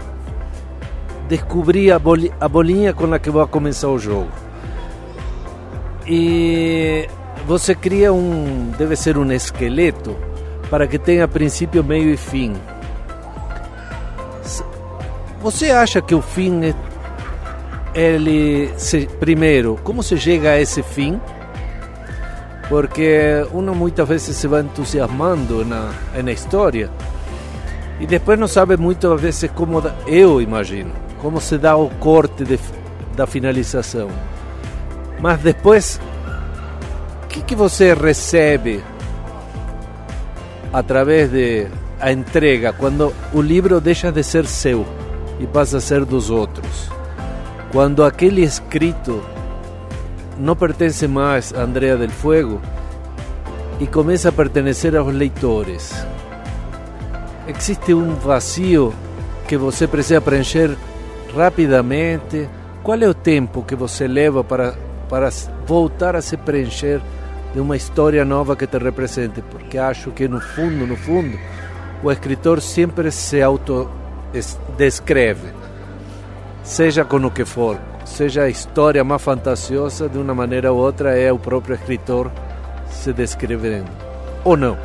descobrir 1.28 1.90
a, 1.90 1.98
boli, 1.98 2.32
a 2.40 2.48
bolinha 2.48 2.92
com 2.92 3.12
a 3.12 3.18
que 3.18 3.30
vai 3.30 3.46
começar 3.46 3.88
o 3.88 3.98
jogo. 3.98 4.30
E 6.06 7.08
você 7.46 7.74
cria 7.74 8.12
um, 8.12 8.72
deve 8.76 8.96
ser 8.96 9.16
um 9.16 9.30
esqueleto 9.32 10.16
para 10.70 10.86
que 10.86 10.98
tenha 10.98 11.28
princípio, 11.28 11.84
meio 11.84 12.10
e 12.10 12.16
fim. 12.16 12.54
Você 15.40 15.70
acha 15.70 16.00
que 16.00 16.14
o 16.14 16.22
fim 16.22 16.64
é 16.64 16.74
ele 17.94 18.72
se, 18.76 19.06
primeiro, 19.20 19.78
como 19.84 20.02
se 20.02 20.16
chega 20.16 20.50
a 20.50 20.60
esse 20.60 20.82
fim? 20.82 21.20
Porque 22.68 23.46
uno 23.52 23.74
muitas 23.74 24.08
vezes 24.08 24.36
se 24.36 24.48
vai 24.48 24.62
entusiasmando 24.62 25.64
na, 25.64 25.92
na 26.22 26.32
história 26.32 26.90
e 28.00 28.06
depois 28.06 28.38
não 28.38 28.48
sabe 28.48 28.76
muitas 28.76 29.20
vezes 29.20 29.50
como 29.54 29.82
eu 30.06 30.40
imagino 30.40 31.04
como 31.24 31.40
se 31.40 31.56
dá 31.56 31.74
o 31.74 31.88
corte 31.88 32.44
de, 32.44 32.60
da 33.16 33.26
finalização. 33.26 34.10
Mas 35.18 35.40
depois, 35.40 35.98
que, 37.34 37.42
que 37.42 37.56
você 37.56 37.92
recebe 37.94 38.80
através 40.72 41.32
de 41.32 41.66
a 42.00 42.12
entrega 42.12 42.72
quando 42.72 43.12
o 43.32 43.40
livro 43.40 43.80
deixa 43.80 44.12
de 44.12 44.22
ser 44.22 44.46
seu 44.46 44.86
e 45.40 45.46
passa 45.46 45.78
a 45.78 45.80
ser 45.80 46.04
dos 46.04 46.30
outros? 46.30 46.88
Quando 47.72 48.04
aquele 48.04 48.42
escrito 48.42 49.20
não 50.38 50.54
pertence 50.54 51.08
mais 51.08 51.52
a 51.52 51.62
Andrea 51.62 51.96
del 51.96 52.10
Fuego 52.10 52.60
e 53.80 53.86
começa 53.88 54.28
a 54.28 54.32
pertencer 54.32 54.96
aos 54.96 55.12
leitores. 55.12 55.92
Existe 57.48 57.92
um 57.92 58.14
vazio 58.14 58.94
que 59.48 59.56
você 59.56 59.88
precisa 59.88 60.20
preencher 60.20 60.76
rapidamente. 61.36 62.48
Qual 62.84 62.98
é 62.98 63.08
o 63.08 63.14
tempo 63.14 63.64
que 63.64 63.74
você 63.74 64.06
leva 64.06 64.44
para, 64.44 64.74
para 65.08 65.30
voltar 65.66 66.14
a 66.14 66.22
se 66.22 66.36
preencher 66.36 67.00
de 67.54 67.60
uma 67.60 67.76
história 67.76 68.24
nova 68.24 68.56
que 68.56 68.66
te 68.66 68.78
represente? 68.78 69.40
Porque 69.40 69.78
acho 69.78 70.10
que 70.10 70.28
no 70.28 70.40
fundo, 70.40 70.86
no 70.86 70.96
fundo, 70.96 71.38
o 72.02 72.10
escritor 72.10 72.60
sempre 72.60 73.10
se 73.10 73.40
autodescreve 73.40 75.64
seja 76.64 77.04
com 77.04 77.18
o 77.18 77.30
que 77.30 77.44
for, 77.44 77.78
seja 78.04 78.44
a 78.44 78.48
história 78.48 79.04
mais 79.04 79.22
fantasiosa, 79.22 80.08
de 80.08 80.18
uma 80.18 80.34
maneira 80.34 80.72
ou 80.72 80.78
outra 80.78 81.16
é 81.16 81.30
o 81.30 81.38
próprio 81.38 81.74
escritor 81.74 82.32
se 82.90 83.12
descrevendo. 83.12 83.90
Ou 84.42 84.56
não? 84.56 84.76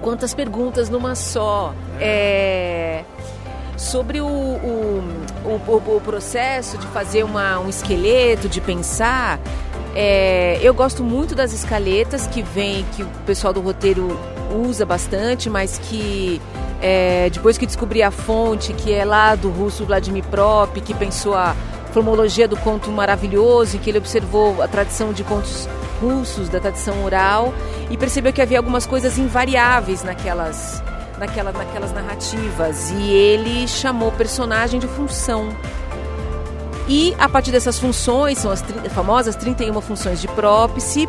Quantas 0.00 0.32
perguntas 0.32 0.88
numa 0.88 1.14
só. 1.14 1.74
É... 2.00 3.04
Sobre 3.76 4.20
o, 4.20 4.26
o, 4.26 5.04
o, 5.44 5.96
o 5.96 6.00
processo 6.00 6.76
de 6.78 6.86
fazer 6.88 7.22
uma, 7.22 7.60
um 7.60 7.68
esqueleto, 7.68 8.48
de 8.48 8.60
pensar, 8.60 9.38
é, 10.00 10.60
eu 10.62 10.72
gosto 10.72 11.02
muito 11.02 11.34
das 11.34 11.52
escaletas 11.52 12.28
que 12.28 12.40
vem, 12.40 12.84
que 12.94 13.02
o 13.02 13.08
pessoal 13.26 13.52
do 13.52 13.60
roteiro 13.60 14.16
usa 14.64 14.86
bastante, 14.86 15.50
mas 15.50 15.76
que 15.76 16.40
é, 16.80 17.28
depois 17.30 17.58
que 17.58 17.66
descobri 17.66 18.00
a 18.00 18.12
fonte, 18.12 18.72
que 18.72 18.92
é 18.92 19.04
lá 19.04 19.34
do 19.34 19.50
russo 19.50 19.84
Vladimir 19.84 20.22
Prop, 20.26 20.72
que 20.82 20.94
pensou 20.94 21.34
a 21.34 21.52
formologia 21.92 22.46
do 22.46 22.56
conto 22.58 22.92
maravilhoso, 22.92 23.74
e 23.74 23.80
que 23.80 23.90
ele 23.90 23.98
observou 23.98 24.62
a 24.62 24.68
tradição 24.68 25.12
de 25.12 25.24
contos 25.24 25.68
russos, 26.00 26.48
da 26.48 26.60
tradição 26.60 27.04
oral, 27.04 27.52
e 27.90 27.96
percebeu 27.96 28.32
que 28.32 28.40
havia 28.40 28.58
algumas 28.58 28.86
coisas 28.86 29.18
invariáveis 29.18 30.04
naquelas, 30.04 30.80
naquela, 31.18 31.50
naquelas 31.50 31.92
narrativas. 31.92 32.92
E 32.92 33.10
ele 33.10 33.66
chamou 33.66 34.12
personagem 34.12 34.78
de 34.78 34.86
função. 34.86 35.48
E 36.88 37.14
a 37.18 37.28
partir 37.28 37.52
dessas 37.52 37.78
funções, 37.78 38.38
são 38.38 38.50
as 38.50 38.62
famosas 38.94 39.36
31 39.36 39.78
funções 39.82 40.22
de 40.22 40.28
própse, 40.28 41.06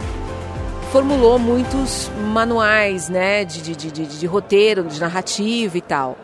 formulou 0.91 1.39
muitos 1.39 2.11
manuais 2.33 3.07
né, 3.07 3.45
de, 3.45 3.61
de, 3.61 3.75
de, 3.75 3.91
de, 3.91 4.19
de 4.19 4.25
roteiro, 4.27 4.83
de 4.83 4.99
narrativa 4.99 5.77
e 5.77 5.81
tal. 5.81 6.17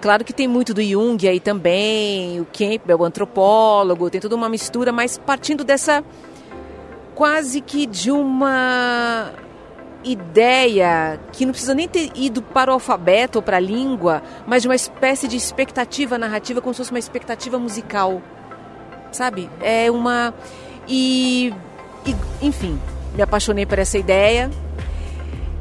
Claro 0.00 0.24
que 0.24 0.32
tem 0.32 0.46
muito 0.46 0.72
do 0.72 0.82
Jung 0.82 1.26
aí 1.26 1.40
também, 1.40 2.40
o 2.40 2.46
Campbell, 2.46 3.00
o 3.00 3.04
antropólogo, 3.04 4.08
tem 4.08 4.20
toda 4.20 4.36
uma 4.36 4.48
mistura, 4.48 4.92
mas 4.92 5.18
partindo 5.18 5.64
dessa 5.64 6.04
quase 7.14 7.60
que 7.60 7.86
de 7.86 8.10
uma 8.10 9.32
ideia 10.04 11.20
que 11.32 11.44
não 11.44 11.52
precisa 11.52 11.74
nem 11.74 11.88
ter 11.88 12.10
ido 12.16 12.42
para 12.42 12.70
o 12.70 12.74
alfabeto 12.74 13.38
ou 13.38 13.42
para 13.42 13.56
a 13.56 13.60
língua, 13.60 14.22
mas 14.46 14.62
de 14.62 14.68
uma 14.68 14.74
espécie 14.74 15.28
de 15.28 15.36
expectativa 15.36 16.18
narrativa, 16.18 16.60
como 16.60 16.74
se 16.74 16.78
fosse 16.78 16.90
uma 16.90 16.98
expectativa 16.98 17.58
musical, 17.58 18.20
sabe? 19.12 19.48
É 19.60 19.90
uma. 19.90 20.34
E, 20.88 21.52
e 22.04 22.16
enfim, 22.40 22.78
me 23.14 23.22
apaixonei 23.22 23.66
por 23.66 23.78
essa 23.78 23.98
ideia. 23.98 24.50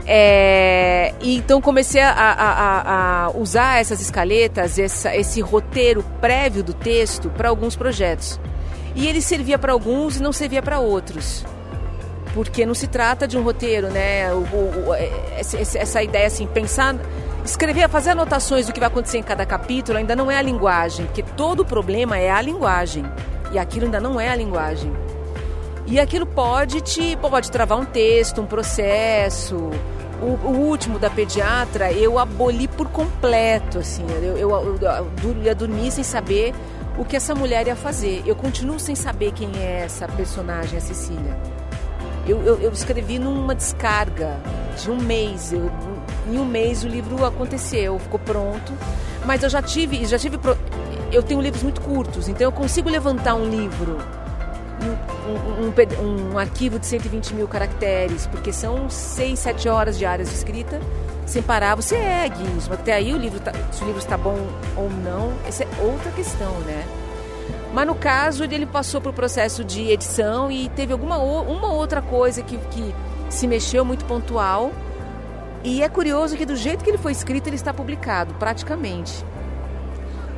É, 0.06 1.14
e 1.22 1.38
então 1.38 1.62
comecei 1.62 2.02
a, 2.02 2.12
a, 2.12 3.26
a, 3.26 3.30
usar 3.32 3.80
essas 3.80 4.02
escaletas, 4.02 4.80
essa, 4.80 5.16
esse 5.16 5.42
roteiro 5.42 6.04
prévio 6.20 6.64
do 6.64 6.74
texto 6.74 7.30
para 7.30 7.50
alguns 7.50 7.76
projetos. 7.76 8.40
E 8.96 9.08
ele 9.08 9.22
servia 9.22 9.58
para 9.58 9.72
alguns 9.72 10.18
e 10.18 10.22
não 10.22 10.34
servia 10.34 10.62
para 10.62 10.80
outros. 10.80 11.46
Porque 12.34 12.66
não 12.66 12.74
se 12.74 12.88
trata 12.88 13.28
de 13.28 13.38
um 13.38 13.44
roteiro, 13.44 13.90
né? 13.90 14.34
O, 14.34 14.40
o, 14.40 14.96
essa 14.96 16.02
ideia 16.02 16.28
assim, 16.28 16.48
pensar, 16.48 16.96
escrever, 17.46 17.88
fazer 17.90 18.12
anotações 18.12 18.66
do 18.66 18.74
que 18.74 18.80
vai 18.80 18.88
acontecer 18.88 19.18
em 19.18 19.24
cada 19.24 19.46
capítulo 19.46 19.98
ainda 19.98 20.16
não 20.16 20.32
é 20.32 20.38
a 20.38 20.42
linguagem, 20.42 21.06
porque 21.06 21.24
todo 21.24 21.66
problema 21.66 22.18
é 22.18 22.32
a 22.32 22.42
linguagem. 22.42 23.06
E 23.52 23.60
aquilo 23.60 23.86
ainda 23.86 24.00
não 24.00 24.20
é 24.20 24.30
a 24.30 24.36
linguagem. 24.36 24.92
E 25.86 26.00
aquilo 26.00 26.26
pode 26.26 26.82
te 26.82 27.18
pode 27.18 27.52
travar 27.52 27.78
um 27.78 27.86
texto, 27.86 28.42
um 28.42 28.46
processo, 28.46 29.72
O, 30.22 30.26
o, 30.48 30.52
último 30.70 31.00
da 31.00 31.10
pediatra 31.10 31.92
eu 31.92 32.20
aboli 32.20 32.68
por 32.68 32.88
completo, 32.90 33.80
assim. 33.80 34.06
Eu, 34.22 34.38
eu, 34.38 34.50
eu, 34.50 34.78
eu 34.82 35.44
ia 35.44 35.56
dormir 35.56 35.92
sem 35.92 36.04
saber 36.04 36.54
o 36.98 37.04
que 37.04 37.16
essa 37.16 37.34
mulher 37.34 37.68
ia 37.68 37.76
fazer. 37.76 38.22
Eu 38.26 38.36
continuo 38.36 38.80
sem 38.80 38.96
saber 38.96 39.32
quem 39.32 39.50
é 39.58 39.82
essa 39.86 40.08
personagem, 40.08 40.78
a 40.78 40.82
Cecília. 40.82 41.38
Eu, 42.28 42.42
eu, 42.44 42.62
eu 42.62 42.72
escrevi 42.72 43.18
numa 43.18 43.56
descarga 43.56 44.38
de 44.80 44.92
um 44.92 44.98
mês. 44.98 45.52
Eu, 45.52 45.72
em 46.30 46.38
um 46.38 46.46
mês 46.46 46.84
o 46.84 46.88
livro 46.88 47.26
aconteceu, 47.26 47.98
ficou 47.98 48.20
pronto. 48.20 48.72
Mas 49.26 49.42
eu 49.44 49.50
já 49.50 49.62
tive, 49.62 50.06
já 50.06 50.18
tive, 50.18 50.38
eu 51.12 51.22
tenho 51.22 51.42
livros 51.42 51.64
muito 51.64 51.82
curtos, 51.82 52.28
então 52.28 52.46
eu 52.46 52.52
consigo 52.52 52.90
levantar 52.90 53.36
um 53.36 53.50
livro, 53.50 53.98
um, 54.82 55.66
um, 55.66 56.34
um, 56.34 56.38
arquivo 56.38 56.80
de 56.80 56.86
120 56.86 57.34
mil 57.34 57.48
caracteres, 57.48 58.28
porque 58.28 58.52
são 58.52 58.90
6, 58.90 59.38
7 59.38 59.70
horas 59.70 59.98
diárias 59.98 60.30
de 60.30 60.36
escrita, 60.36 60.80
sem 61.26 61.42
parar. 61.42 61.76
Você 61.76 61.96
é, 61.96 62.30
mas 62.30 62.72
até 62.72 62.94
aí 62.94 63.14
o 63.14 63.18
livro 63.18 63.40
tá, 63.40 63.52
se 63.72 63.84
o 63.84 63.86
livro 63.86 64.00
está 64.00 64.18
bom 64.18 64.38
ou 64.76 64.90
não, 64.90 65.34
essa 65.48 65.64
é 65.64 65.68
outra 65.82 66.12
questão, 66.12 66.52
né? 66.62 66.86
Mas 67.74 67.88
no 67.88 67.96
caso 67.96 68.44
ele 68.44 68.66
passou 68.66 69.02
o 69.02 69.14
processo 69.14 69.64
de 69.64 69.90
edição 69.90 70.52
e 70.52 70.68
teve 70.70 70.92
alguma 70.92 71.18
uma 71.18 71.72
outra 71.72 72.02
coisa 72.02 72.42
que, 72.42 72.58
que 72.58 72.94
se 73.30 73.48
mexeu 73.48 73.86
muito 73.86 74.04
pontual. 74.06 74.72
E 75.64 75.82
é 75.82 75.88
curioso 75.88 76.36
que 76.36 76.46
do 76.46 76.56
jeito 76.56 76.84
que 76.84 76.90
ele 76.90 76.98
foi 76.98 77.12
escrito 77.12 77.48
ele 77.48 77.56
está 77.56 77.74
publicado, 77.74 78.34
praticamente. 78.34 79.24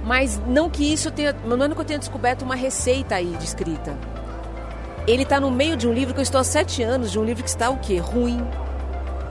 Mas 0.03 0.39
não 0.45 0.69
que 0.69 0.91
isso 0.91 1.10
tenha, 1.10 1.33
não 1.45 1.63
é 1.63 1.69
que 1.69 1.79
eu 1.79 1.86
tenha 1.86 2.00
descoberto 2.00 2.41
uma 2.41 2.55
receita 2.55 3.15
aí 3.15 3.36
de 3.38 3.45
escrita. 3.45 3.98
Ele 5.07 5.24
está 5.24 5.39
no 5.39 5.50
meio 5.50 5.75
de 5.75 5.88
um 5.88 5.93
livro 5.93 6.13
que 6.13 6.19
eu 6.19 6.24
estou 6.24 6.39
há 6.39 6.43
sete 6.43 6.83
anos, 6.83 7.12
de 7.12 7.19
um 7.19 7.24
livro 7.24 7.43
que 7.43 7.50
está 7.50 7.69
o 7.69 7.77
quê? 7.77 7.98
Ruim. 7.98 8.45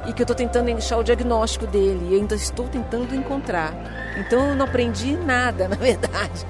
E 0.07 0.13
que 0.13 0.21
eu 0.21 0.25
estou 0.25 0.35
tentando 0.35 0.71
achar 0.77 0.99
o 0.99 1.05
diagnóstico 1.05 1.67
dele. 1.67 2.09
E 2.11 2.15
ainda 2.17 2.35
estou 2.35 2.69
tentando 2.69 3.15
encontrar. 3.15 3.73
Então 4.19 4.51
eu 4.51 4.55
não 4.55 4.67
aprendi 4.67 5.17
nada, 5.17 5.69
na 5.69 5.77
verdade. 5.77 6.47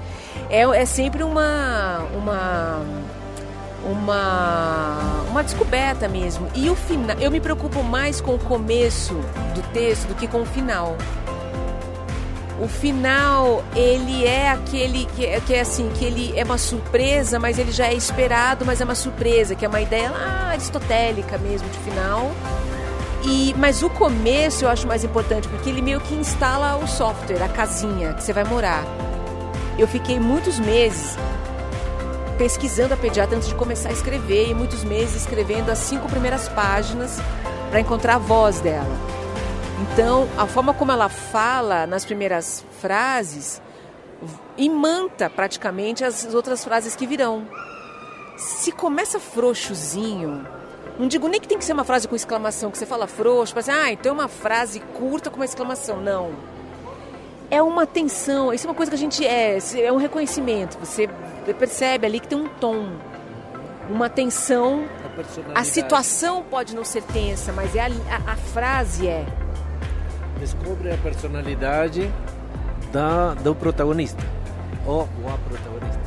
É, 0.49 0.61
é 0.61 0.85
sempre 0.85 1.23
uma, 1.23 1.99
uma, 2.15 2.81
uma, 3.85 5.23
uma 5.29 5.43
descoberta 5.43 6.07
mesmo. 6.07 6.47
E 6.55 6.69
o 6.69 6.75
final, 6.75 7.17
eu 7.19 7.31
me 7.31 7.39
preocupo 7.39 7.83
mais 7.83 8.19
com 8.19 8.35
o 8.35 8.39
começo 8.39 9.13
do 9.55 9.61
texto 9.71 10.07
do 10.07 10.15
que 10.15 10.27
com 10.27 10.41
o 10.41 10.45
final. 10.45 10.97
O 12.63 12.67
final, 12.69 13.61
ele 13.75 14.25
é 14.25 14.49
aquele 14.49 15.05
que, 15.17 15.25
é, 15.25 15.41
que 15.41 15.53
é 15.53 15.59
assim, 15.59 15.89
que 15.89 16.05
ele 16.05 16.33
é 16.33 16.45
uma 16.45 16.57
surpresa, 16.57 17.37
mas 17.37 17.59
ele 17.59 17.73
já 17.73 17.87
é 17.87 17.93
esperado, 17.93 18.65
mas 18.65 18.79
é 18.79 18.85
uma 18.85 18.95
surpresa, 18.95 19.53
que 19.53 19.65
é 19.65 19.67
uma 19.67 19.81
ideia 19.81 20.09
lá 20.09 20.51
aristotélica 20.51 21.37
mesmo 21.37 21.67
de 21.67 21.77
final. 21.79 22.31
E, 23.21 23.53
mas 23.57 23.83
o 23.83 23.89
começo 23.89 24.63
eu 24.63 24.69
acho 24.69 24.87
mais 24.87 25.03
importante, 25.03 25.45
porque 25.49 25.69
ele 25.69 25.81
meio 25.81 25.99
que 25.99 26.15
instala 26.15 26.77
o 26.77 26.87
software, 26.87 27.43
a 27.43 27.49
casinha 27.49 28.13
que 28.13 28.23
você 28.23 28.31
vai 28.31 28.45
morar. 28.45 28.85
Eu 29.77 29.85
fiquei 29.85 30.17
muitos 30.17 30.57
meses 30.57 31.17
pesquisando 32.37 32.93
a 32.93 32.97
pediatra 32.97 33.35
antes 33.35 33.49
de 33.49 33.55
começar 33.55 33.89
a 33.89 33.91
escrever, 33.91 34.51
e 34.51 34.53
muitos 34.53 34.85
meses 34.85 35.17
escrevendo 35.17 35.69
as 35.69 35.79
cinco 35.79 36.07
primeiras 36.07 36.47
páginas 36.47 37.19
para 37.69 37.81
encontrar 37.81 38.15
a 38.15 38.19
voz 38.19 38.61
dela. 38.61 39.12
Então, 39.81 40.29
a 40.37 40.45
forma 40.45 40.73
como 40.73 40.91
ela 40.91 41.09
fala 41.09 41.87
nas 41.87 42.05
primeiras 42.05 42.63
frases 42.79 43.61
imanta 44.57 45.29
praticamente 45.29 46.05
as 46.05 46.33
outras 46.33 46.63
frases 46.63 46.95
que 46.95 47.07
virão. 47.07 47.47
Se 48.37 48.71
começa 48.71 49.19
frouxozinho, 49.19 50.45
não 50.97 51.07
digo 51.07 51.27
nem 51.27 51.39
que 51.39 51.47
tem 51.47 51.57
que 51.57 51.65
ser 51.65 51.73
uma 51.73 51.83
frase 51.83 52.07
com 52.07 52.15
exclamação, 52.15 52.69
que 52.71 52.77
você 52.77 52.85
fala 52.85 53.07
frouxo, 53.07 53.53
mas 53.55 53.67
ah, 53.67 53.91
então 53.91 54.11
é 54.11 54.13
uma 54.13 54.27
frase 54.27 54.79
curta 54.79 55.29
com 55.29 55.37
uma 55.37 55.45
exclamação. 55.45 55.99
Não. 56.01 56.31
É 57.49 57.61
uma 57.61 57.85
tensão, 57.85 58.53
isso 58.53 58.65
é 58.65 58.69
uma 58.69 58.75
coisa 58.75 58.91
que 58.91 58.95
a 58.95 58.99
gente 58.99 59.25
é, 59.25 59.57
é 59.79 59.91
um 59.91 59.97
reconhecimento. 59.97 60.77
Você 60.79 61.07
percebe 61.57 62.05
ali 62.07 62.19
que 62.19 62.27
tem 62.27 62.37
um 62.37 62.47
tom, 62.47 62.87
uma 63.89 64.09
tensão. 64.09 64.85
A, 65.53 65.59
a 65.59 65.63
situação 65.63 66.43
pode 66.43 66.75
não 66.75 66.83
ser 66.83 67.03
tensa, 67.03 67.51
mas 67.51 67.75
é 67.75 67.81
a, 67.81 67.85
a, 67.87 68.33
a 68.33 68.35
frase 68.35 69.07
é 69.07 69.25
descobre 70.43 70.91
a 70.91 70.97
personalidade 70.97 72.11
da, 72.91 73.33
do 73.33 73.55
protagonista 73.55 74.21
ou, 74.85 75.03
a 75.03 75.37
protagonista. 75.37 76.01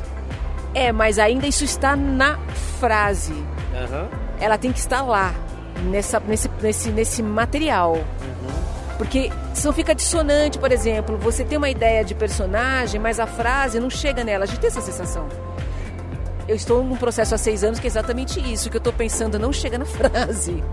É, 0.75 0.91
mas 0.91 1.17
ainda 1.17 1.47
isso 1.47 1.63
está 1.63 1.95
na 1.95 2.37
frase. 2.79 3.33
Uhum. 3.33 4.07
Ela 4.39 4.59
tem 4.59 4.71
que 4.71 4.77
estar 4.77 5.01
lá, 5.01 5.33
nessa, 5.89 6.19
nesse, 6.19 6.47
nesse, 6.61 6.91
nesse 6.91 7.23
material. 7.23 7.93
Uhum. 7.93 8.95
Porque 8.99 9.31
senão 9.55 9.73
fica 9.73 9.95
dissonante, 9.95 10.59
por 10.59 10.71
exemplo, 10.71 11.17
você 11.17 11.43
tem 11.43 11.57
uma 11.57 11.69
ideia 11.69 12.03
de 12.03 12.13
personagem, 12.13 13.01
mas 13.01 13.19
a 13.19 13.25
frase 13.25 13.79
não 13.79 13.89
chega 13.89 14.23
nela. 14.23 14.43
A 14.43 14.47
gente 14.47 14.59
tem 14.59 14.67
essa 14.67 14.81
sensação. 14.81 15.27
Eu 16.47 16.55
estou 16.55 16.83
num 16.83 16.95
processo 16.95 17.33
há 17.33 17.37
seis 17.39 17.63
anos 17.63 17.79
que 17.79 17.87
é 17.87 17.89
exatamente 17.89 18.39
isso. 18.39 18.67
O 18.67 18.71
que 18.71 18.77
eu 18.77 18.79
estou 18.79 18.93
pensando 18.93 19.39
não 19.39 19.51
chega 19.51 19.79
na 19.79 19.85
frase. 19.89 20.63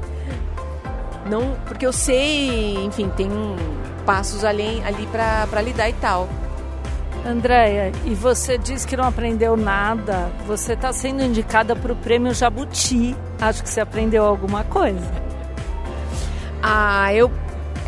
Não, 1.35 1.57
porque 1.66 1.85
eu 1.85 1.92
sei, 1.92 2.77
enfim, 2.85 3.09
tem 3.09 3.29
passos 4.07 4.44
além, 4.44 4.85
ali 4.85 5.05
para 5.09 5.61
lidar 5.61 5.90
e 5.90 5.92
tal. 5.94 6.29
Andréia, 7.27 7.90
e 8.05 8.14
você 8.14 8.57
diz 8.57 8.85
que 8.85 8.97
não 8.97 9.03
aprendeu 9.03 9.57
nada. 9.57 10.31
Você 10.47 10.75
está 10.75 10.92
sendo 10.92 11.25
indicada 11.25 11.75
para 11.75 11.92
o 11.92 11.97
prêmio 11.97 12.33
Jabuti. 12.33 13.16
Acho 13.40 13.64
que 13.64 13.68
você 13.68 13.81
aprendeu 13.81 14.25
alguma 14.25 14.62
coisa. 14.62 15.11
Ah, 16.62 17.12
eu 17.12 17.29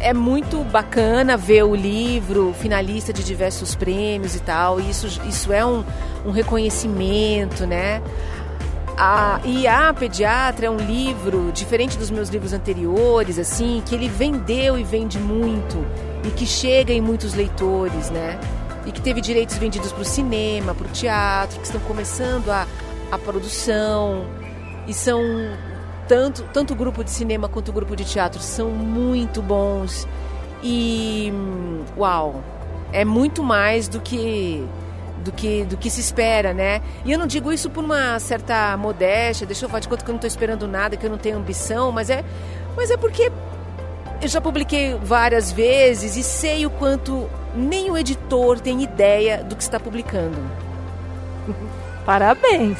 é 0.00 0.12
muito 0.12 0.64
bacana 0.64 1.36
ver 1.36 1.62
o 1.62 1.74
livro 1.74 2.52
finalista 2.58 3.12
de 3.12 3.22
diversos 3.22 3.76
prêmios 3.76 4.34
e 4.34 4.40
tal. 4.40 4.80
Isso, 4.80 5.06
isso 5.28 5.52
é 5.52 5.64
um, 5.64 5.84
um 6.24 6.32
reconhecimento, 6.32 7.64
né? 7.64 8.02
A, 8.96 9.40
e 9.44 9.66
a 9.66 9.92
Pediatra 9.92 10.66
é 10.66 10.70
um 10.70 10.78
livro, 10.78 11.52
diferente 11.52 11.98
dos 11.98 12.10
meus 12.10 12.30
livros 12.30 12.54
anteriores, 12.54 13.38
assim, 13.38 13.82
que 13.84 13.94
ele 13.94 14.08
vendeu 14.08 14.78
e 14.78 14.84
vende 14.84 15.18
muito 15.18 15.84
e 16.24 16.30
que 16.30 16.46
chega 16.46 16.94
em 16.94 17.00
muitos 17.00 17.34
leitores, 17.34 18.08
né? 18.08 18.40
E 18.86 18.92
que 18.92 19.02
teve 19.02 19.20
direitos 19.20 19.58
vendidos 19.58 19.92
para 19.92 20.00
o 20.00 20.04
cinema, 20.04 20.74
para 20.74 20.86
o 20.86 20.90
teatro, 20.90 21.58
que 21.60 21.66
estão 21.66 21.80
começando 21.82 22.48
a, 22.50 22.66
a 23.12 23.18
produção. 23.18 24.24
E 24.86 24.94
são 24.94 25.20
tanto, 26.08 26.44
tanto 26.52 26.72
o 26.72 26.76
grupo 26.76 27.04
de 27.04 27.10
cinema 27.10 27.48
quanto 27.48 27.68
o 27.68 27.72
grupo 27.72 27.94
de 27.94 28.04
teatro 28.04 28.40
são 28.40 28.70
muito 28.70 29.42
bons. 29.42 30.08
E 30.62 31.30
uau, 31.98 32.42
é 32.92 33.04
muito 33.04 33.42
mais 33.42 33.88
do 33.88 34.00
que 34.00 34.66
do 35.24 35.32
que, 35.32 35.64
do 35.64 35.76
que 35.76 35.90
se 35.90 36.00
espera, 36.00 36.52
né? 36.52 36.80
E 37.04 37.12
eu 37.12 37.18
não 37.18 37.26
digo 37.26 37.52
isso 37.52 37.70
por 37.70 37.84
uma 37.84 38.18
certa 38.18 38.76
modéstia, 38.76 39.46
deixa 39.46 39.64
eu 39.64 39.68
falar 39.68 39.80
de 39.80 39.88
conta 39.88 40.04
que 40.04 40.10
eu 40.10 40.12
não 40.12 40.18
estou 40.18 40.28
esperando 40.28 40.68
nada, 40.68 40.96
que 40.96 41.04
eu 41.04 41.10
não 41.10 41.18
tenho 41.18 41.36
ambição, 41.36 41.90
mas 41.90 42.10
é, 42.10 42.24
mas 42.76 42.90
é 42.90 42.96
porque 42.96 43.30
eu 44.20 44.28
já 44.28 44.40
publiquei 44.40 44.94
várias 45.02 45.52
vezes 45.52 46.16
e 46.16 46.22
sei 46.22 46.64
o 46.66 46.70
quanto 46.70 47.28
nem 47.54 47.90
o 47.90 47.96
editor 47.96 48.60
tem 48.60 48.82
ideia 48.82 49.42
do 49.42 49.56
que 49.56 49.62
está 49.62 49.80
publicando. 49.80 50.38
Parabéns! 52.04 52.78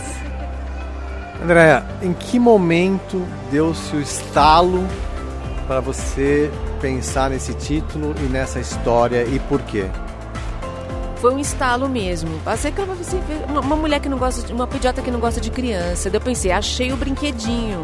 Andréa, 1.43 1.85
em 2.03 2.13
que 2.13 2.39
momento 2.39 3.23
deu-se 3.51 3.95
o 3.95 4.01
estalo 4.01 4.87
para 5.67 5.81
você 5.81 6.51
pensar 6.81 7.31
nesse 7.31 7.53
título 7.55 8.15
e 8.25 8.29
nessa 8.29 8.59
história 8.59 9.25
e 9.25 9.39
por 9.41 9.61
quê? 9.63 9.87
Foi 11.17 11.33
um 11.33 11.39
estalo 11.39 11.89
mesmo. 11.89 12.39
Passei 12.45 12.71
que 12.71 12.81
uma, 12.81 13.61
uma 13.61 13.77
mulher 13.77 14.01
que 14.01 14.09
não 14.09 14.19
gosta 14.19 14.47
de. 14.47 14.53
uma 14.53 14.67
pediatra 14.67 15.03
que 15.03 15.11
não 15.11 15.21
gosta 15.21 15.41
de 15.41 15.51
criança. 15.51 16.11
Daí 16.11 16.19
eu 16.19 16.25
pensei, 16.25 16.53
achei 16.53 16.93
o 16.93 16.97
brinquedinho. 16.97 17.83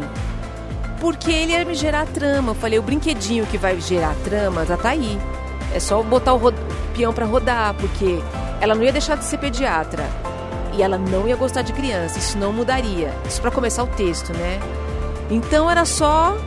Porque 0.99 1.31
ele 1.31 1.51
ia 1.51 1.65
me 1.65 1.73
gerar 1.73 2.05
trama. 2.07 2.51
Eu 2.51 2.55
falei, 2.55 2.79
o 2.79 2.81
brinquedinho 2.81 3.45
que 3.47 3.57
vai 3.57 3.79
gerar 3.81 4.15
trama 4.23 4.65
já 4.65 4.77
tá 4.77 4.89
aí. 4.89 5.19
É 5.73 5.79
só 5.79 6.01
botar 6.03 6.33
o, 6.33 6.47
o 6.47 6.53
peão 6.95 7.11
para 7.11 7.25
rodar, 7.25 7.73
porque 7.73 8.19
ela 8.61 8.75
não 8.75 8.83
ia 8.83 8.91
deixar 8.91 9.17
de 9.17 9.25
ser 9.25 9.37
pediatra. 9.37 10.03
E 10.73 10.81
ela 10.81 10.97
não 10.97 11.27
ia 11.27 11.35
gostar 11.35 11.61
de 11.63 11.73
criança. 11.73 12.19
Isso 12.19 12.37
não 12.37 12.53
mudaria. 12.53 13.11
Isso 13.27 13.41
para 13.41 13.51
começar 13.51 13.83
o 13.83 13.87
texto, 13.87 14.31
né? 14.33 14.59
Então 15.29 15.69
era 15.69 15.85
só 15.85 16.37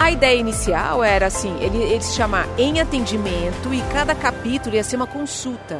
a 0.00 0.10
ideia 0.10 0.38
inicial 0.38 1.04
era 1.04 1.26
assim, 1.26 1.54
ele, 1.60 1.76
ele 1.76 2.02
se 2.02 2.16
chamar 2.16 2.48
Em 2.58 2.80
Atendimento 2.80 3.74
e 3.74 3.82
cada 3.92 4.14
capítulo 4.14 4.74
ia 4.74 4.82
ser 4.82 4.96
uma 4.96 5.06
consulta. 5.06 5.78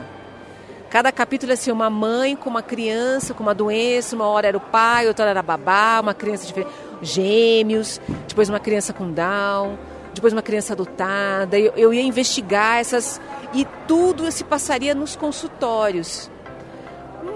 Cada 0.91 1.11
capítulo 1.11 1.51
ia 1.51 1.57
ser 1.57 1.73
uma 1.73 1.89
mãe 1.89 2.37
com 2.37 2.51
uma 2.51 2.63
criança 2.63 3.33
com 3.33 3.43
uma 3.43 3.55
doença, 3.55 4.15
uma 4.15 4.27
hora 4.27 4.49
era 4.49 4.59
o 4.59 4.61
pai, 4.61 5.09
outra 5.09 5.25
hora 5.25 5.31
era 5.31 5.41
a 5.41 5.43
babá, 5.43 6.01
uma 6.03 6.13
criança 6.13 6.47
diferente, 6.47 6.71
gêmeos, 7.01 7.99
depois 8.29 8.51
uma 8.51 8.61
criança 8.61 8.93
com 8.93 9.11
Down, 9.11 9.79
depois 10.13 10.35
uma 10.35 10.43
criança 10.43 10.75
adotada. 10.75 11.59
Eu, 11.59 11.73
eu 11.75 11.95
ia 11.95 12.03
investigar 12.03 12.79
essas 12.79 13.19
e 13.55 13.67
tudo 13.89 14.31
se 14.31 14.45
passaria 14.45 14.95
nos 14.95 15.17
consultórios. 15.17 16.31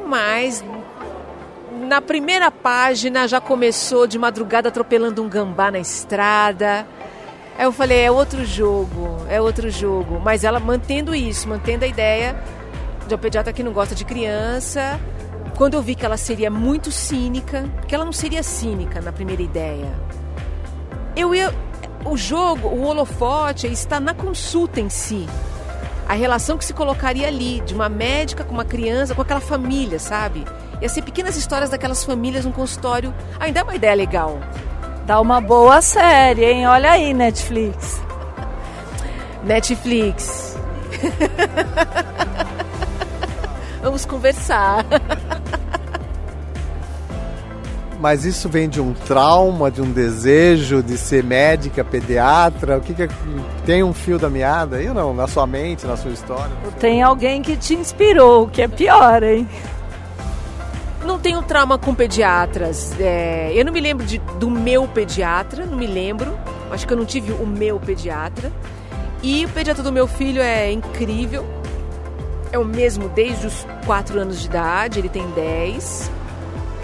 Mas 0.07 0.63
na 1.85 2.01
primeira 2.01 2.51
página 2.51 3.29
já 3.29 3.41
começou 3.41 4.07
de 4.07 4.19
madrugada 4.19 4.69
atropelando 4.69 5.23
um 5.23 5.29
gambá 5.29 5.71
na 5.71 5.79
estrada. 5.79 6.87
Aí 7.57 7.65
eu 7.65 7.73
falei, 7.73 8.01
é 8.01 8.11
outro 8.11 8.45
jogo, 8.45 9.25
é 9.29 9.41
outro 9.41 9.71
jogo. 9.71 10.19
Mas 10.19 10.43
ela 10.43 10.59
mantendo 10.59 11.15
isso, 11.15 11.49
mantendo 11.49 11.85
a 11.85 11.89
ideia 11.89 12.35
de 13.07 13.15
um 13.15 13.19
pediatra 13.19 13.53
que 13.53 13.63
não 13.63 13.73
gosta 13.73 13.95
de 13.95 14.05
criança. 14.05 14.99
Quando 15.57 15.75
eu 15.75 15.83
vi 15.83 15.95
que 15.95 16.05
ela 16.05 16.17
seria 16.17 16.51
muito 16.51 16.91
cínica, 16.91 17.69
porque 17.77 17.95
ela 17.95 18.05
não 18.05 18.13
seria 18.13 18.43
cínica 18.43 19.01
na 19.01 19.13
primeira 19.13 19.43
ideia. 19.43 19.93
Eu 21.15 21.35
ia. 21.35 21.55
O 22.05 22.19
jogo, 22.19 22.69
o 22.69 22.83
holofote 22.85 23.67
está 23.67 23.99
na 23.99 24.13
consulta 24.13 24.79
em 24.79 24.91
si. 24.91 25.27
A 26.07 26.13
relação 26.13 26.59
que 26.59 26.65
se 26.65 26.75
colocaria 26.75 27.27
ali, 27.27 27.61
de 27.61 27.73
uma 27.73 27.89
médica 27.89 28.45
com 28.45 28.53
uma 28.53 28.65
criança, 28.65 29.15
com 29.15 29.23
aquela 29.23 29.41
família, 29.41 29.99
sabe? 29.99 30.45
Ia 30.81 30.89
ser 30.89 31.03
pequenas 31.03 31.37
histórias 31.37 31.71
daquelas 31.71 32.05
famílias 32.05 32.45
no 32.45 32.53
consultório. 32.53 33.15
Ainda 33.39 33.61
é 33.61 33.63
uma 33.63 33.75
ideia 33.75 33.95
legal. 33.95 34.39
Dá 35.07 35.21
uma 35.21 35.41
boa 35.41 35.81
série, 35.83 36.45
hein? 36.45 36.67
Olha 36.67 36.93
aí, 36.93 37.13
Netflix. 37.13 38.01
Netflix. 39.45 40.57
Vamos 43.83 44.05
conversar. 44.05 44.85
Mas 48.01 48.25
isso 48.27 48.51
vem 48.51 48.69
de 48.69 48.83
um 48.83 48.93
trauma, 48.93 49.71
de 49.71 49.81
um 49.81 49.91
desejo 49.91 50.83
de 50.83 50.99
ser 50.99 51.25
médica, 51.25 51.83
pediatra? 51.83 52.77
O 52.77 52.81
que, 52.83 52.93
que 52.93 53.05
é, 53.05 53.09
tem 53.65 53.83
um 53.83 53.95
fio 53.95 54.19
da 54.19 54.29
meada 54.29 54.77
aí 54.77 54.89
ou 54.89 54.95
não? 54.95 55.15
Na 55.15 55.27
sua 55.27 55.47
mente, 55.47 55.87
na 55.87 55.97
sua 55.97 56.11
história? 56.11 56.53
Tem 56.79 57.03
alguém 57.03 57.41
que 57.41 57.57
te 57.57 57.75
inspirou, 57.75 58.45
o 58.45 58.49
que 58.49 58.61
é 58.61 58.69
pior, 58.69 59.23
hein? 59.23 59.49
Tenho 61.25 61.41
trauma 61.41 61.79
com 61.79 61.95
pediatras. 61.95 62.95
É, 63.01 63.51
eu 63.55 63.65
não 63.65 63.73
me 63.73 63.81
lembro 63.81 64.05
de, 64.05 64.19
do 64.39 64.51
meu 64.51 64.87
pediatra, 64.87 65.65
não 65.65 65.79
me 65.79 65.87
lembro. 65.87 66.39
Acho 66.71 66.87
que 66.87 66.93
eu 66.93 66.99
não 66.99 67.07
tive 67.07 67.33
o 67.33 67.47
meu 67.47 67.81
pediatra. 67.81 68.53
E 69.23 69.47
o 69.47 69.49
pediatra 69.49 69.83
do 69.83 69.91
meu 69.91 70.07
filho 70.07 70.43
é 70.43 70.71
incrível. 70.71 71.47
É 72.53 72.59
o 72.59 72.65
mesmo 72.65 73.09
desde 73.09 73.47
os 73.47 73.67
4 73.87 74.21
anos 74.21 74.39
de 74.43 74.49
idade, 74.49 74.99
ele 74.99 75.09
tem 75.09 75.27
10. 75.31 76.11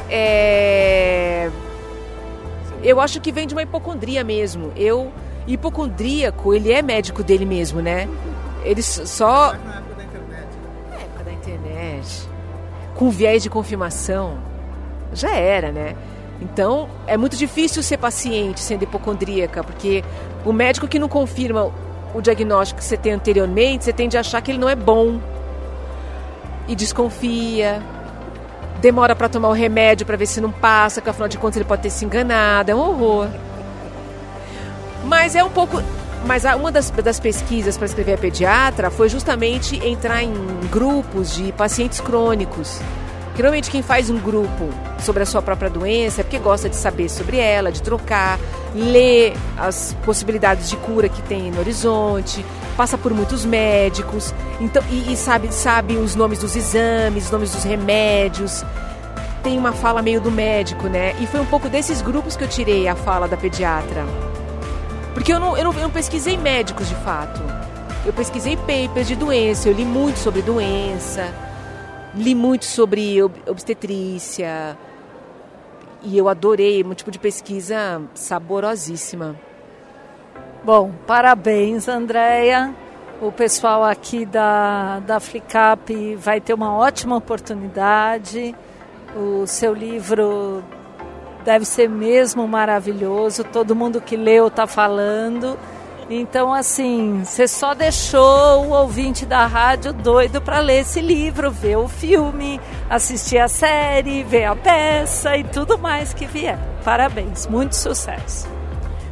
É... 0.09 1.50
Eu 2.83 2.98
acho 2.98 3.20
que 3.20 3.31
vem 3.31 3.46
de 3.46 3.53
uma 3.53 3.62
hipocondria 3.62 4.24
mesmo. 4.24 4.72
Eu, 4.74 5.12
hipocondríaco, 5.46 6.55
ele 6.55 6.72
é 6.72 6.81
médico 6.81 7.22
dele 7.22 7.44
mesmo, 7.44 7.83
né? 7.83 8.09
Ele 8.64 8.83
só. 8.83 9.53
Na 9.53 9.74
época 9.76 9.94
da 9.96 10.05
internet. 10.05 10.48
Na 10.88 10.96
época 10.96 11.24
da 11.24 11.33
internet 11.35 12.29
com 13.00 13.08
viés 13.08 13.42
de 13.42 13.48
confirmação, 13.48 14.36
já 15.14 15.34
era, 15.34 15.72
né? 15.72 15.96
Então, 16.38 16.86
é 17.06 17.16
muito 17.16 17.34
difícil 17.34 17.82
ser 17.82 17.96
paciente 17.96 18.60
sendo 18.60 18.82
hipocondríaca, 18.82 19.64
porque 19.64 20.04
o 20.44 20.52
médico 20.52 20.86
que 20.86 20.98
não 20.98 21.08
confirma 21.08 21.72
o 22.14 22.20
diagnóstico 22.20 22.78
que 22.78 22.84
você 22.84 22.98
tem 22.98 23.12
anteriormente, 23.12 23.84
você 23.84 23.92
tende 23.94 24.18
a 24.18 24.20
achar 24.20 24.42
que 24.42 24.50
ele 24.50 24.58
não 24.58 24.68
é 24.68 24.76
bom. 24.76 25.18
E 26.68 26.74
desconfia. 26.74 27.82
Demora 28.82 29.16
para 29.16 29.30
tomar 29.30 29.48
o 29.48 29.52
remédio 29.52 30.04
para 30.04 30.18
ver 30.18 30.26
se 30.26 30.38
não 30.38 30.52
passa, 30.52 31.00
que 31.00 31.08
afinal 31.08 31.26
de 31.26 31.38
contas 31.38 31.56
ele 31.56 31.64
pode 31.64 31.80
ter 31.80 31.90
se 31.90 32.04
enganado. 32.04 32.70
É 32.70 32.74
um 32.74 32.80
horror. 32.80 33.28
Mas 35.06 35.34
é 35.34 35.42
um 35.42 35.50
pouco. 35.50 35.82
Mas 36.26 36.44
uma 36.44 36.70
das, 36.70 36.90
das 36.90 37.18
pesquisas 37.18 37.76
para 37.76 37.87
escrever 37.87 38.14
a 38.14 38.18
pediatra 38.18 38.90
foi 38.90 39.09
justamente 39.09 39.76
entrar 39.87 40.22
em 40.22 40.33
grupos 40.70 41.35
de 41.35 41.50
pacientes 41.52 42.00
crônicos. 42.00 42.80
Geralmente 43.37 43.70
quem 43.70 43.83
faz 43.83 44.11
um 44.11 44.18
grupo 44.18 44.68
sobre 44.98 45.22
a 45.22 45.26
sua 45.26 45.40
própria 45.40 45.70
doença 45.70 46.20
é 46.20 46.24
porque 46.24 46.38
gosta 46.38 46.68
de 46.68 46.76
saber 46.76 47.09
sobre 47.09 47.38
ela, 47.38 47.72
de 47.72 47.80
trocar, 47.80 48.38
ler 48.74 49.33
as 49.56 49.96
possibilidades 50.04 50.68
de 50.68 50.76
cura 50.76 51.09
que 51.09 51.22
tem 51.22 51.50
no 51.50 51.61
horizonte, 51.61 52.44
passa 52.76 52.98
por 52.98 53.14
muitos 53.14 53.44
médicos, 53.44 54.35
então 54.61 54.83
e, 54.90 55.12
e 55.12 55.16
sabe 55.16 55.52
sabe 55.54 55.96
os 55.96 56.14
nomes 56.14 56.40
dos 56.40 56.54
exames, 56.54 57.24
os 57.24 57.30
nomes 57.30 57.52
dos 57.52 57.64
remédios. 57.64 58.62
Tem 59.42 59.56
uma 59.56 59.72
fala 59.72 60.02
meio 60.02 60.20
do 60.20 60.30
médico, 60.30 60.87
né? 60.87 61.14
E 61.18 61.26
foi 61.26 61.40
um 61.40 61.46
pouco 61.46 61.66
desses 61.66 62.02
grupos 62.02 62.37
que 62.37 62.44
eu 62.44 62.48
tirei 62.48 62.88
a 62.88 62.94
fala 62.94 63.26
da 63.26 63.38
pediatra. 63.38 64.04
Porque 65.20 65.35
eu 65.35 65.38
não, 65.38 65.54
eu 65.54 65.64
não, 65.64 65.72
eu 65.74 65.83
não 65.83 65.90
pesquisei 65.90 66.38
médicos 66.38 66.88
de 66.88 66.94
fato. 66.94 67.42
Eu 68.06 68.12
pesquisei 68.14 68.56
papers 68.56 69.06
de 69.06 69.14
doença, 69.14 69.68
eu 69.68 69.74
li 69.74 69.85
muito 69.85 70.18
sobre 70.18 70.40
doença, 70.40 71.28
li 72.14 72.35
muito 72.35 72.64
sobre 72.64 73.22
obstetrícia. 73.22 74.78
E 76.02 76.16
eu 76.16 76.26
adorei, 76.26 76.83
um 76.83 76.94
tipo 76.94 77.11
de 77.11 77.18
pesquisa 77.18 78.00
saborosíssima. 78.14 79.37
Bom, 80.64 80.90
parabéns, 81.06 81.87
Andréia. 81.87 82.74
O 83.20 83.30
pessoal 83.30 83.85
aqui 83.85 84.24
da, 84.24 85.00
da 85.00 85.20
Flicap 85.20 86.16
vai 86.16 86.40
ter 86.40 86.54
uma 86.54 86.74
ótima 86.74 87.14
oportunidade. 87.14 88.56
O 89.14 89.46
seu 89.46 89.74
livro 89.74 90.64
deve 91.44 91.64
ser 91.64 91.88
mesmo 91.88 92.46
maravilhoso. 92.46 93.44
Todo 93.44 93.74
mundo 93.74 94.00
que 94.00 94.16
leu 94.16 94.48
está 94.48 94.66
falando. 94.66 95.59
Então, 96.12 96.53
assim, 96.53 97.22
você 97.24 97.46
só 97.46 97.72
deixou 97.72 98.66
o 98.66 98.70
ouvinte 98.70 99.24
da 99.24 99.46
rádio 99.46 99.92
doido 99.92 100.40
para 100.42 100.59
ler 100.59 100.81
esse 100.81 101.00
livro, 101.00 101.53
ver 101.53 101.76
o 101.76 101.87
filme, 101.87 102.61
assistir 102.88 103.38
a 103.38 103.46
série, 103.46 104.24
ver 104.24 104.46
a 104.46 104.57
peça 104.57 105.37
e 105.37 105.44
tudo 105.44 105.79
mais 105.79 106.12
que 106.12 106.26
vier. 106.26 106.59
Parabéns, 106.85 107.46
muito 107.46 107.76
sucesso. 107.76 108.48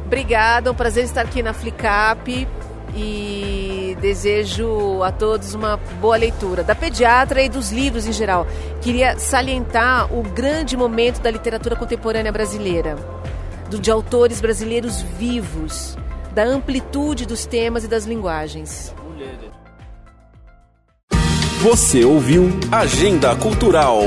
Obrigada, 0.05 0.69
é 0.69 0.71
um 0.71 0.75
prazer 0.75 1.05
estar 1.05 1.21
aqui 1.21 1.41
na 1.41 1.53
Flicap 1.53 2.47
e 2.95 3.97
desejo 4.01 5.03
a 5.03 5.11
todos 5.11 5.53
uma 5.53 5.77
boa 5.99 6.17
leitura 6.17 6.63
da 6.63 6.75
pediatra 6.75 7.41
e 7.41 7.49
dos 7.49 7.71
livros 7.71 8.07
em 8.07 8.11
geral. 8.11 8.47
Queria 8.81 9.17
salientar 9.17 10.13
o 10.13 10.23
grande 10.23 10.75
momento 10.75 11.21
da 11.21 11.29
literatura 11.29 11.75
contemporânea 11.75 12.31
brasileira, 12.31 12.95
do, 13.69 13.79
de 13.79 13.91
autores 13.91 14.41
brasileiros 14.41 15.01
vivos, 15.01 15.97
da 16.33 16.43
amplitude 16.43 17.25
dos 17.25 17.45
temas 17.45 17.83
e 17.83 17.87
das 17.87 18.05
linguagens. 18.05 18.93
Você 21.61 22.05
ouviu 22.05 22.49
Agenda 22.71 23.35
Cultural. 23.35 24.03